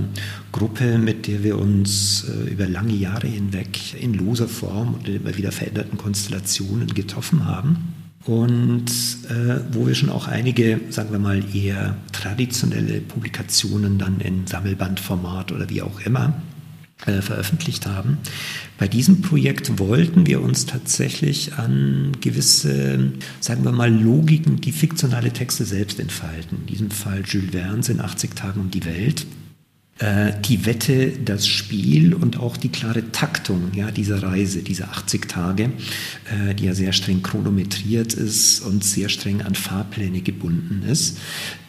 Gruppe, 0.52 0.98
mit 0.98 1.28
der 1.28 1.44
wir 1.44 1.58
uns 1.58 2.26
äh, 2.28 2.50
über 2.52 2.68
lange 2.68 2.94
Jahre 2.94 3.28
hinweg 3.28 4.02
in 4.02 4.14
loser 4.14 4.50
Form 4.50 4.96
und 4.96 5.08
in 5.08 5.16
immer 5.16 5.38
wieder 5.38 5.54
veränderten 5.54 5.98
Konstellationen 5.98 6.94
getroffen 6.94 7.46
haben. 7.46 7.94
Und 8.26 8.90
äh, 9.30 9.62
wo 9.72 9.88
wir 9.88 9.96
schon 9.96 10.10
auch 10.10 10.28
einige, 10.28 10.82
sagen 10.90 11.12
wir 11.12 11.20
mal, 11.20 11.42
eher 11.56 11.96
traditionelle 12.12 13.00
Publikationen 13.00 13.98
dann 13.98 14.20
in 14.20 14.46
Sammelbandformat 14.46 15.54
oder 15.54 15.70
wie 15.70 15.82
auch 15.82 16.02
immer 16.02 16.34
äh, 17.06 17.22
veröffentlicht 17.22 17.86
haben. 17.86 18.18
Bei 18.78 18.88
diesem 18.88 19.22
Projekt 19.22 19.80
wollten 19.80 20.26
wir 20.26 20.42
uns 20.42 20.66
tatsächlich 20.66 21.54
an 21.54 22.14
gewisse, 22.22 23.12
sagen 23.40 23.64
wir 23.64 23.72
mal, 23.72 23.92
Logiken, 23.92 24.62
die 24.62 24.72
fiktionale 24.72 25.32
Texte 25.32 25.66
selbst 25.66 26.00
entfalten. 26.00 26.60
In 26.62 26.66
diesem 26.66 26.92
Fall 26.92 27.24
Jules 27.26 27.52
Verne 27.52 27.84
in 27.88 28.02
80 28.02 28.36
Tagen 28.36 28.62
um 28.62 28.72
die 28.72 28.86
Welt 28.86 29.26
die 30.00 30.66
Wette, 30.68 31.14
das 31.26 31.48
Spiel 31.48 32.14
und 32.14 32.40
auch 32.40 32.56
die 32.56 32.70
klare 32.70 33.12
Taktung 33.12 33.72
ja, 33.74 33.90
dieser 33.90 34.22
Reise, 34.22 34.62
dieser 34.62 34.90
80 34.90 35.28
Tage, 35.28 35.72
äh, 36.30 36.54
die 36.54 36.66
ja 36.66 36.76
sehr 36.76 36.94
streng 36.94 37.24
chronometriert 37.24 38.14
ist 38.14 38.62
und 38.62 38.84
sehr 38.84 39.10
streng 39.10 39.42
an 39.42 39.56
Fahrpläne 39.56 40.22
gebunden 40.22 40.84
ist, 40.88 41.18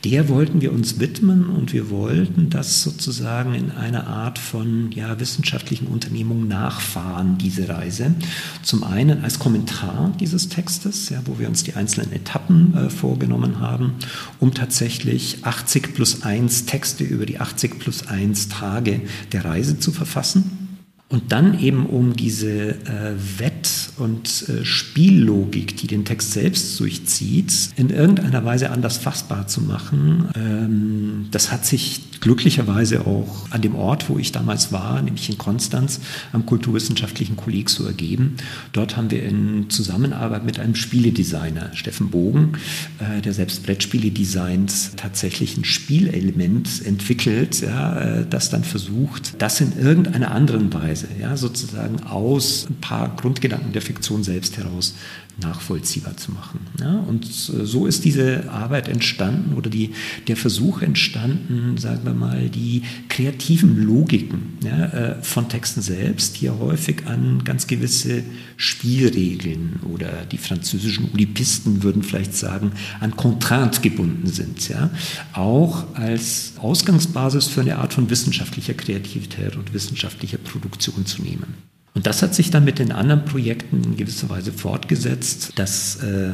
der 0.04 0.28
wollten 0.28 0.60
wir 0.60 0.72
uns 0.72 1.00
widmen 1.00 1.46
und 1.46 1.72
wir 1.72 1.90
wollten 1.90 2.50
das 2.50 2.82
sozusagen 2.82 3.54
in 3.54 3.70
einer 3.72 4.06
Art 4.06 4.38
von 4.38 4.92
ja, 4.92 5.18
wissenschaftlichen 5.18 5.86
Unternehmung 5.86 6.46
nachfahren, 6.46 7.38
diese 7.38 7.68
Reise. 7.68 8.14
Zum 8.62 8.84
einen 8.84 9.24
als 9.24 9.38
Kommentar 9.38 10.12
dieses 10.20 10.50
Textes, 10.50 11.08
ja, 11.08 11.22
wo 11.24 11.38
wir 11.38 11.48
uns 11.48 11.64
die 11.64 11.74
einzelnen 11.74 12.12
Etappen 12.12 12.76
äh, 12.76 12.90
vorgenommen 12.90 13.58
haben, 13.58 13.94
um 14.38 14.54
tatsächlich 14.54 15.38
80 15.42 15.94
plus 15.94 16.22
1 16.22 16.66
Texte 16.66 17.04
über 17.04 17.26
die 17.26 17.40
80 17.40 17.78
plus 17.78 18.06
1 18.06 18.17
Tage 18.48 19.00
der 19.32 19.44
Reise 19.44 19.78
zu 19.78 19.92
verfassen. 19.92 20.68
Und 21.10 21.32
dann 21.32 21.58
eben 21.58 21.86
um 21.86 22.14
diese 22.14 22.50
äh, 22.50 23.14
Wett- 23.38 23.92
und 23.96 24.46
äh, 24.48 24.62
Spiellogik, 24.62 25.74
die 25.78 25.86
den 25.86 26.04
Text 26.04 26.32
selbst 26.32 26.78
durchzieht, 26.78 27.70
in 27.76 27.88
irgendeiner 27.88 28.44
Weise 28.44 28.70
anders 28.70 28.98
fassbar 28.98 29.46
zu 29.46 29.62
machen. 29.62 30.28
Ähm, 30.36 31.28
das 31.30 31.50
hat 31.50 31.64
sich 31.64 32.07
glücklicherweise 32.20 33.06
auch 33.06 33.50
an 33.50 33.62
dem 33.62 33.74
Ort, 33.74 34.08
wo 34.08 34.18
ich 34.18 34.32
damals 34.32 34.72
war, 34.72 35.00
nämlich 35.02 35.28
in 35.28 35.38
Konstanz, 35.38 36.00
am 36.32 36.46
Kulturwissenschaftlichen 36.46 37.36
Kolleg 37.36 37.70
so 37.70 37.84
ergeben. 37.84 38.36
Dort 38.72 38.96
haben 38.96 39.10
wir 39.10 39.22
in 39.22 39.70
Zusammenarbeit 39.70 40.44
mit 40.44 40.58
einem 40.58 40.74
Spieledesigner, 40.74 41.70
Steffen 41.74 42.10
Bogen, 42.10 42.52
äh, 42.98 43.20
der 43.20 43.32
selbst 43.32 43.64
Brettspiele 43.64 44.10
designt, 44.10 44.96
tatsächlich 44.96 45.56
ein 45.56 45.64
Spielelement 45.64 46.84
entwickelt, 46.84 47.60
ja, 47.60 48.00
äh, 48.00 48.26
das 48.28 48.50
dann 48.50 48.64
versucht, 48.64 49.40
das 49.40 49.60
in 49.60 49.78
irgendeiner 49.78 50.30
anderen 50.30 50.72
Weise, 50.72 51.08
ja, 51.20 51.36
sozusagen 51.36 52.02
aus 52.04 52.66
ein 52.68 52.76
paar 52.76 53.14
Grundgedanken 53.16 53.72
der 53.72 53.82
Fiktion 53.82 54.22
selbst 54.22 54.56
heraus 54.56 54.94
nachvollziehbar 55.40 56.16
zu 56.16 56.32
machen. 56.32 56.60
Ja, 56.80 56.98
und 56.98 57.24
so 57.24 57.86
ist 57.86 58.04
diese 58.04 58.50
Arbeit 58.50 58.88
entstanden 58.88 59.54
oder 59.54 59.70
die, 59.70 59.92
der 60.26 60.36
Versuch 60.36 60.82
entstanden, 60.82 61.76
sagen 61.78 62.00
wir 62.04 62.14
mal, 62.14 62.48
die 62.48 62.82
kreativen 63.08 63.82
Logiken 63.82 64.58
ja, 64.64 64.86
äh, 64.86 65.22
von 65.22 65.48
Texten 65.48 65.80
selbst, 65.80 66.40
die 66.40 66.46
ja 66.46 66.58
häufig 66.58 67.06
an 67.06 67.44
ganz 67.44 67.66
gewisse 67.66 68.24
Spielregeln 68.56 69.80
oder 69.84 70.24
die 70.30 70.38
französischen 70.38 71.10
Olypisten 71.12 71.82
würden 71.82 72.02
vielleicht 72.02 72.34
sagen, 72.34 72.72
an 73.00 73.16
Contrainte 73.16 73.80
gebunden 73.80 74.26
sind, 74.26 74.68
ja, 74.68 74.90
auch 75.32 75.94
als 75.94 76.54
Ausgangsbasis 76.58 77.46
für 77.46 77.60
eine 77.60 77.78
Art 77.78 77.94
von 77.94 78.10
wissenschaftlicher 78.10 78.74
Kreativität 78.74 79.56
und 79.56 79.72
wissenschaftlicher 79.72 80.38
Produktion 80.38 81.06
zu 81.06 81.22
nehmen. 81.22 81.54
Und 81.94 82.06
das 82.06 82.22
hat 82.22 82.34
sich 82.34 82.50
dann 82.50 82.64
mit 82.64 82.78
den 82.78 82.92
anderen 82.92 83.24
Projekten 83.24 83.82
in 83.82 83.96
gewisser 83.96 84.28
Weise 84.28 84.52
fortgesetzt, 84.52 85.52
dass 85.56 85.96
äh, 85.96 86.32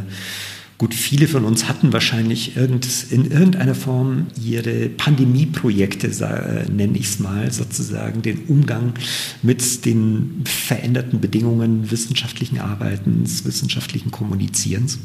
Gut, 0.76 0.92
viele 0.92 1.28
von 1.28 1.44
uns 1.44 1.68
hatten 1.68 1.92
wahrscheinlich 1.92 2.56
irgend, 2.56 2.86
in 3.10 3.30
irgendeiner 3.30 3.76
Form 3.76 4.26
ihre 4.42 4.88
Pandemieprojekte, 4.88 6.08
äh, 6.08 6.70
nenne 6.70 6.98
ich 6.98 7.06
es 7.06 7.18
mal, 7.20 7.52
sozusagen 7.52 8.22
den 8.22 8.46
Umgang 8.48 8.92
mit 9.42 9.84
den 9.84 10.42
veränderten 10.44 11.20
Bedingungen 11.20 11.92
wissenschaftlichen 11.92 12.58
Arbeitens, 12.58 13.44
wissenschaftlichen 13.44 14.10
Kommunizierens. 14.10 14.98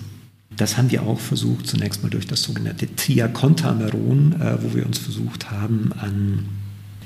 Das 0.57 0.75
haben 0.75 0.89
wir 0.89 1.03
auch 1.03 1.19
versucht, 1.19 1.67
zunächst 1.67 2.01
mal 2.01 2.09
durch 2.09 2.25
das 2.25 2.41
sogenannte 2.41 2.93
Triacontameron, 2.95 4.41
äh, 4.41 4.57
wo 4.63 4.75
wir 4.75 4.87
uns 4.87 4.97
versucht 4.97 5.51
haben, 5.51 5.91
an 5.99 6.45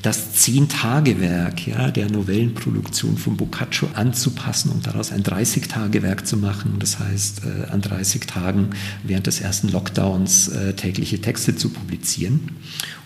das 0.03 0.33
Zehn-Tage-Werk 0.33 1.65
ja, 1.65 1.89
der 1.89 2.11
Novellenproduktion 2.11 3.17
von 3.17 3.37
Boccaccio 3.37 3.87
anzupassen 3.93 4.69
und 4.69 4.85
daraus 4.85 5.13
ein 5.13 5.23
30-Tage-Werk 5.23 6.27
zu 6.27 6.35
machen. 6.35 6.75
Das 6.79 6.99
heißt, 6.99 7.43
äh, 7.45 7.71
an 7.71 7.81
30 7.81 8.27
Tagen 8.27 8.71
während 9.03 9.27
des 9.27 9.39
ersten 9.39 9.69
Lockdowns 9.69 10.49
äh, 10.49 10.73
tägliche 10.73 11.21
Texte 11.21 11.55
zu 11.55 11.69
publizieren. 11.69 12.51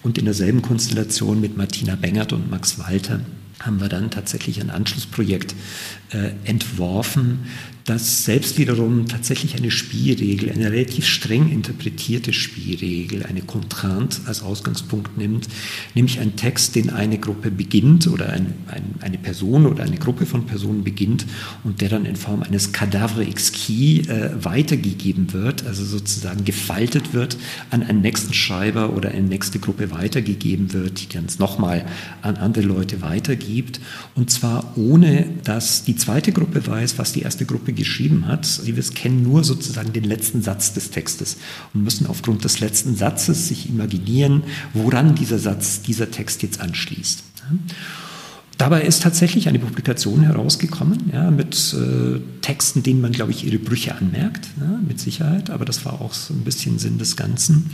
Und 0.01 0.17
in 0.17 0.25
derselben 0.25 0.63
Konstellation 0.63 1.39
mit 1.39 1.55
Martina 1.55 1.95
Bengert 1.95 2.33
und 2.33 2.49
Max 2.49 2.79
Walter 2.79 3.19
haben 3.59 3.79
wir 3.79 3.89
dann 3.89 4.09
tatsächlich 4.09 4.59
ein 4.59 4.71
Anschlussprojekt 4.71 5.55
äh, 6.09 6.31
entworfen, 6.45 7.45
das 7.87 8.25
selbst 8.25 8.57
wiederum 8.57 9.07
tatsächlich 9.07 9.55
eine 9.55 9.71
Spielregel, 9.71 10.51
eine 10.51 10.69
relativ 10.69 11.05
streng 11.05 11.49
interpretierte 11.49 12.33
Spielregel, 12.33 13.23
eine 13.23 13.41
Contrainte 13.41 14.17
als 14.25 14.43
Ausgangspunkt 14.43 15.17
nimmt, 15.17 15.47
nämlich 15.95 16.19
ein 16.19 16.35
Text, 16.35 16.75
den 16.75 16.89
eine 16.89 17.17
Gruppe 17.17 17.49
beginnt 17.49 18.07
oder 18.07 18.33
ein, 18.33 18.53
ein, 18.67 18.95
eine 18.99 19.17
Person 19.17 19.65
oder 19.65 19.85
eine 19.85 19.95
Gruppe 19.95 20.25
von 20.25 20.45
Personen 20.45 20.83
beginnt 20.83 21.25
und 21.63 21.79
der 21.79 21.87
dann 21.87 22.05
in 22.05 22.17
Form 22.17 22.43
eines 22.43 22.73
Cadavre 22.73 23.25
exquis 23.25 24.05
äh, 24.09 24.31
weitergegeben 24.41 25.31
wird, 25.31 25.65
also 25.65 25.85
sozusagen 25.85 26.43
gefaltet 26.43 27.13
wird, 27.13 27.37
an 27.69 27.83
einen 27.83 28.01
nächsten 28.01 28.33
Schreiber 28.33 28.97
oder 28.97 29.11
eine 29.11 29.27
nächste 29.29 29.59
Gruppe 29.59 29.91
weitergegeben 29.91 30.73
wird, 30.73 31.01
die 31.01 31.07
dann 31.07 31.27
nochmal 31.39 31.85
an 32.21 32.35
andere 32.35 32.65
Leute 32.65 33.01
weitergibt. 33.01 33.79
Und 34.13 34.29
zwar 34.29 34.73
ohne, 34.75 35.25
dass 35.45 35.85
die 35.85 35.95
zweite 35.95 36.33
Gruppe 36.33 36.67
weiß, 36.67 36.97
was 36.97 37.13
die 37.13 37.21
erste 37.21 37.45
Gruppe 37.45 37.76
geschrieben 37.77 38.27
hat. 38.27 38.45
Sie 38.45 38.73
kennen 38.73 39.23
nur 39.23 39.43
sozusagen 39.43 39.93
den 39.93 40.03
letzten 40.03 40.41
Satz 40.41 40.73
des 40.73 40.91
Textes 40.91 41.37
und 41.73 41.83
müssen 41.83 42.07
aufgrund 42.07 42.43
des 42.43 42.59
letzten 42.59 42.95
Satzes 42.95 43.47
sich 43.47 43.69
imaginieren, 43.69 44.43
woran 44.73 45.15
dieser 45.15 45.39
Satz, 45.39 45.81
dieser 45.81 46.11
Text 46.11 46.43
jetzt 46.43 46.59
anschließt. 46.59 47.23
Dabei 48.67 48.81
ist 48.81 49.01
tatsächlich 49.01 49.47
eine 49.47 49.59
Publikation 49.59 50.23
herausgekommen, 50.23 51.09
ja, 51.13 51.31
mit 51.31 51.73
äh, 51.73 52.19
Texten, 52.41 52.83
denen 52.83 52.99
man, 52.99 53.13
glaube 53.13 53.31
ich, 53.31 53.45
ihre 53.45 53.59
Brüche 53.59 53.95
anmerkt, 53.95 54.45
ja, 54.59 54.81
mit 54.85 54.99
Sicherheit, 54.99 55.49
aber 55.51 55.63
das 55.63 55.85
war 55.85 56.01
auch 56.01 56.13
so 56.13 56.33
ein 56.33 56.41
bisschen 56.41 56.77
Sinn 56.77 56.97
des 56.97 57.15
Ganzen. 57.15 57.71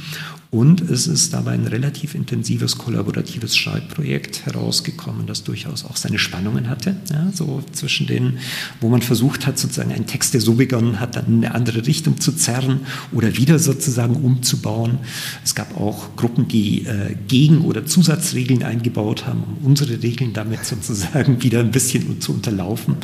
Und 0.54 0.82
es 0.82 1.08
ist 1.08 1.34
dabei 1.34 1.54
ein 1.54 1.66
relativ 1.66 2.14
intensives 2.14 2.78
kollaboratives 2.78 3.58
Schreibprojekt 3.58 4.46
herausgekommen, 4.46 5.26
das 5.26 5.44
durchaus 5.44 5.84
auch 5.84 5.96
seine 5.96 6.20
Spannungen 6.20 6.70
hatte, 6.70 6.96
ja, 7.12 7.32
so 7.34 7.64
zwischen 7.72 8.06
den, 8.06 8.38
wo 8.80 8.88
man 8.88 9.02
versucht 9.02 9.48
hat, 9.48 9.58
sozusagen 9.58 9.92
einen 9.92 10.06
Text, 10.06 10.36
der 10.36 10.42
so 10.42 10.54
begonnen 10.54 11.00
hat, 11.00 11.16
dann 11.16 11.26
in 11.26 11.46
eine 11.46 11.56
andere 11.56 11.88
Richtung 11.88 12.20
zu 12.20 12.34
zerren 12.34 12.82
oder 13.12 13.36
wieder 13.36 13.58
sozusagen 13.58 14.16
umzubauen. 14.16 15.00
Es 15.44 15.56
gab 15.56 15.76
auch 15.76 16.16
Gruppen, 16.18 16.48
die 16.48 16.86
äh, 16.86 17.16
Gegen- 17.28 17.62
oder 17.62 17.88
Zusatzregeln 17.88 18.62
eingebaut 18.62 19.26
haben, 19.26 19.42
um 19.44 19.66
unsere 19.72 20.04
Regeln 20.04 20.34
damit 20.34 20.66
sozusagen 20.84 21.42
wieder 21.42 21.60
ein 21.60 21.72
bisschen 21.72 22.22
zu 22.22 22.34
unterlaufen. 22.34 22.98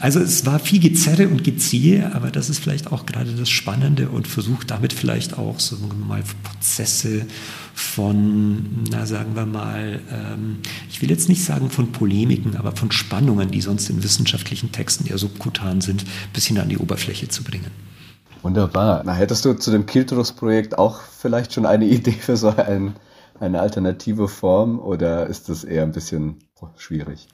Also 0.00 0.20
es 0.20 0.46
war 0.46 0.58
viel 0.58 0.80
Gezerre 0.80 1.28
und 1.28 1.44
Geziehe, 1.44 2.14
aber 2.14 2.30
das 2.30 2.50
ist 2.50 2.58
vielleicht 2.58 2.92
auch 2.92 3.06
gerade 3.06 3.32
das 3.32 3.50
Spannende 3.50 4.08
und 4.08 4.28
versucht 4.28 4.70
damit 4.70 4.92
vielleicht 4.92 5.38
auch 5.38 5.58
so 5.60 5.76
mal 6.08 6.22
Prozesse 6.42 7.26
von, 7.74 8.84
na 8.90 9.06
sagen 9.06 9.34
wir 9.34 9.46
mal, 9.46 10.00
ähm, 10.10 10.58
ich 10.90 11.00
will 11.00 11.10
jetzt 11.10 11.28
nicht 11.28 11.44
sagen 11.44 11.70
von 11.70 11.92
Polemiken, 11.92 12.56
aber 12.56 12.72
von 12.72 12.92
Spannungen, 12.92 13.50
die 13.50 13.60
sonst 13.60 13.88
in 13.90 14.02
wissenschaftlichen 14.02 14.72
Texten 14.72 15.06
eher 15.06 15.18
subkutan 15.18 15.80
sind, 15.80 16.04
bis 16.32 16.46
hin 16.46 16.58
an 16.58 16.68
die 16.68 16.78
Oberfläche 16.78 17.28
zu 17.28 17.42
bringen. 17.42 17.70
Wunderbar. 18.42 19.02
Na, 19.04 19.14
hättest 19.14 19.44
du 19.44 19.54
zu 19.54 19.70
dem 19.70 19.86
Kiltrus-Projekt 19.86 20.78
auch 20.78 21.00
vielleicht 21.02 21.52
schon 21.52 21.66
eine 21.66 21.86
Idee 21.86 22.12
für 22.12 22.36
so 22.36 22.48
ein, 22.48 22.94
eine 23.40 23.60
alternative 23.60 24.28
Form 24.28 24.78
oder 24.78 25.26
ist 25.26 25.48
das 25.48 25.64
eher 25.64 25.82
ein 25.82 25.92
bisschen 25.92 26.36
schwierig? 26.76 27.28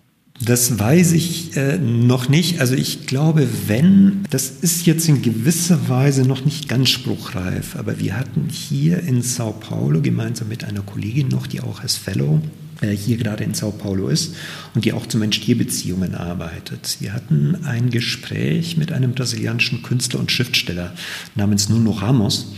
Das 0.44 0.78
weiß 0.78 1.12
ich 1.12 1.56
äh, 1.56 1.78
noch 1.78 2.28
nicht. 2.28 2.60
Also 2.60 2.74
ich 2.74 3.06
glaube, 3.06 3.48
wenn, 3.66 4.24
das 4.30 4.50
ist 4.50 4.84
jetzt 4.84 5.08
in 5.08 5.22
gewisser 5.22 5.88
Weise 5.88 6.26
noch 6.26 6.44
nicht 6.44 6.68
ganz 6.68 6.90
spruchreif, 6.90 7.76
aber 7.76 7.98
wir 7.98 8.18
hatten 8.18 8.48
hier 8.50 9.02
in 9.02 9.22
Sao 9.22 9.52
Paulo 9.52 10.02
gemeinsam 10.02 10.48
mit 10.48 10.64
einer 10.64 10.82
Kollegin 10.82 11.28
noch, 11.28 11.46
die 11.46 11.62
auch 11.62 11.80
als 11.80 11.96
Fellow 11.96 12.42
äh, 12.82 12.90
hier 12.90 13.16
gerade 13.16 13.44
in 13.44 13.54
Sao 13.54 13.70
Paulo 13.70 14.08
ist 14.08 14.34
und 14.74 14.84
die 14.84 14.92
auch 14.92 15.06
zu 15.06 15.16
Mensch-Tier-Beziehungen 15.16 16.14
arbeitet. 16.14 16.98
Wir 17.00 17.14
hatten 17.14 17.64
ein 17.64 17.88
Gespräch 17.88 18.76
mit 18.76 18.92
einem 18.92 19.12
brasilianischen 19.12 19.82
Künstler 19.82 20.20
und 20.20 20.30
Schriftsteller 20.30 20.92
namens 21.34 21.70
Nuno 21.70 21.92
Ramos, 21.92 22.52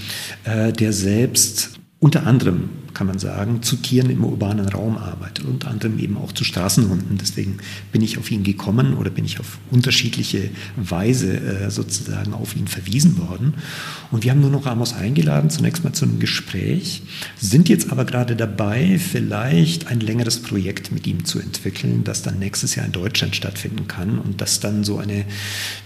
äh, 0.44 0.72
der 0.72 0.92
selbst 0.92 1.78
unter 2.00 2.26
anderem 2.26 2.70
kann 2.94 3.06
man 3.06 3.18
sagen, 3.18 3.62
zu 3.62 3.76
Tieren 3.76 4.10
im 4.10 4.24
urbanen 4.24 4.68
Raum 4.68 4.96
arbeitet, 4.96 5.44
unter 5.44 5.68
anderem 5.68 5.98
eben 5.98 6.16
auch 6.16 6.32
zu 6.32 6.44
Straßenhunden. 6.44 7.18
Deswegen 7.18 7.58
bin 7.92 8.02
ich 8.02 8.18
auf 8.18 8.30
ihn 8.30 8.42
gekommen 8.42 8.94
oder 8.94 9.10
bin 9.10 9.24
ich 9.24 9.40
auf 9.40 9.58
unterschiedliche 9.70 10.50
Weise 10.76 11.38
äh, 11.38 11.70
sozusagen 11.70 12.34
auf 12.34 12.56
ihn 12.56 12.66
verwiesen 12.66 13.18
worden. 13.18 13.54
Und 14.10 14.24
wir 14.24 14.30
haben 14.30 14.40
nur 14.40 14.50
noch 14.50 14.66
Ramos 14.66 14.94
eingeladen, 14.94 15.50
zunächst 15.50 15.84
mal 15.84 15.92
zu 15.92 16.04
einem 16.04 16.18
Gespräch, 16.18 17.02
sind 17.38 17.68
jetzt 17.68 17.92
aber 17.92 18.04
gerade 18.04 18.36
dabei, 18.36 18.98
vielleicht 18.98 19.88
ein 19.88 20.00
längeres 20.00 20.40
Projekt 20.42 20.92
mit 20.92 21.06
ihm 21.06 21.24
zu 21.24 21.38
entwickeln, 21.38 22.04
das 22.04 22.22
dann 22.22 22.38
nächstes 22.38 22.74
Jahr 22.74 22.86
in 22.86 22.92
Deutschland 22.92 23.36
stattfinden 23.36 23.88
kann 23.88 24.18
und 24.18 24.40
das 24.40 24.60
dann 24.60 24.84
so 24.84 24.98
eine, 24.98 25.24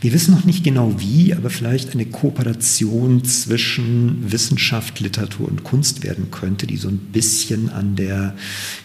wir 0.01 0.13
wissen 0.13 0.35
noch 0.35 0.45
nicht 0.45 0.65
genau 0.65 0.95
wie, 0.99 1.35
aber 1.35 1.51
vielleicht 1.51 1.93
eine 1.93 2.07
Kooperation 2.07 3.25
zwischen 3.25 4.31
Wissenschaft, 4.31 5.01
Literatur 5.01 5.49
und 5.49 5.65
Kunst 5.65 6.03
werden 6.03 6.31
könnte, 6.31 6.67
die 6.67 6.77
so 6.77 6.89
ein 6.93 6.99
bisschen 7.13 7.71
an 7.71 7.97
der, 7.97 8.35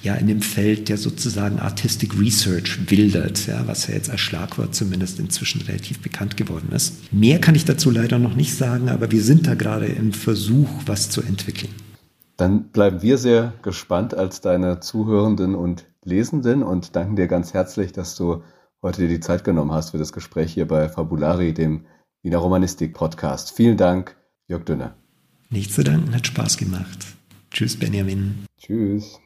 ja, 0.04 0.16
in 0.16 0.28
dem 0.28 0.42
Feld 0.42 0.90
der 0.90 0.98
sozusagen 0.98 1.60
Artistic 1.60 2.20
Research 2.20 2.90
wildert, 2.90 3.48
ja, 3.48 3.68
was 3.68 3.88
ja 3.88 3.94
jetzt 3.94 4.10
als 4.10 4.22
Schlagwort 4.22 4.74
zumindest 4.74 5.20
inzwischen 5.20 5.62
relativ 5.62 6.00
bekannt 6.00 6.38
geworden 6.38 6.70
ist. 6.74 7.12
Mehr 7.14 7.40
kann 7.40 7.56
ich 7.56 7.66
dazu 7.66 7.92
leider 7.92 8.20
noch 8.20 8.36
nicht 8.36 8.56
sagen, 8.56 8.90
aber 8.90 9.12
wir 9.12 9.22
sind 9.22 9.48
da 9.48 9.56
gerade 9.56 9.88
im 9.88 10.14
Versuch, 10.14 10.70
was 10.86 11.10
zu 11.10 11.22
entwickeln. 11.22 11.72
Dann 12.38 12.66
bleiben 12.70 13.02
wir 13.02 13.18
sehr 13.18 13.54
gespannt 13.64 14.14
als 14.14 14.42
deine 14.42 14.80
Zuhörenden 14.80 15.56
und 15.56 15.86
Lesenden 16.04 16.64
und 16.64 16.96
danken 16.96 17.16
dir 17.16 17.28
ganz 17.28 17.54
herzlich, 17.54 17.92
dass 17.92 18.16
du 18.16 18.44
heute 18.82 19.02
dir 19.02 19.08
die 19.10 19.20
Zeit 19.20 19.44
genommen 19.44 19.72
hast 19.72 19.90
für 19.90 19.98
das 19.98 20.14
Gespräch 20.14 20.54
hier 20.54 20.68
bei 20.68 20.88
Fabulari, 20.88 21.54
dem 21.54 21.86
Wiener 22.22 22.38
Romanistik 22.38 22.94
Podcast. 22.94 23.52
Vielen 23.52 23.76
Dank, 23.76 24.16
Jörg 24.48 24.64
Dünner. 24.66 24.96
Nicht 25.50 25.74
zu 25.74 25.84
danken, 25.84 26.14
hat 26.14 26.28
Spaß 26.28 26.58
gemacht. 26.58 27.17
Tschüss, 27.52 27.78
Benjamin. 27.78 28.46
Tschüss. 28.60 29.20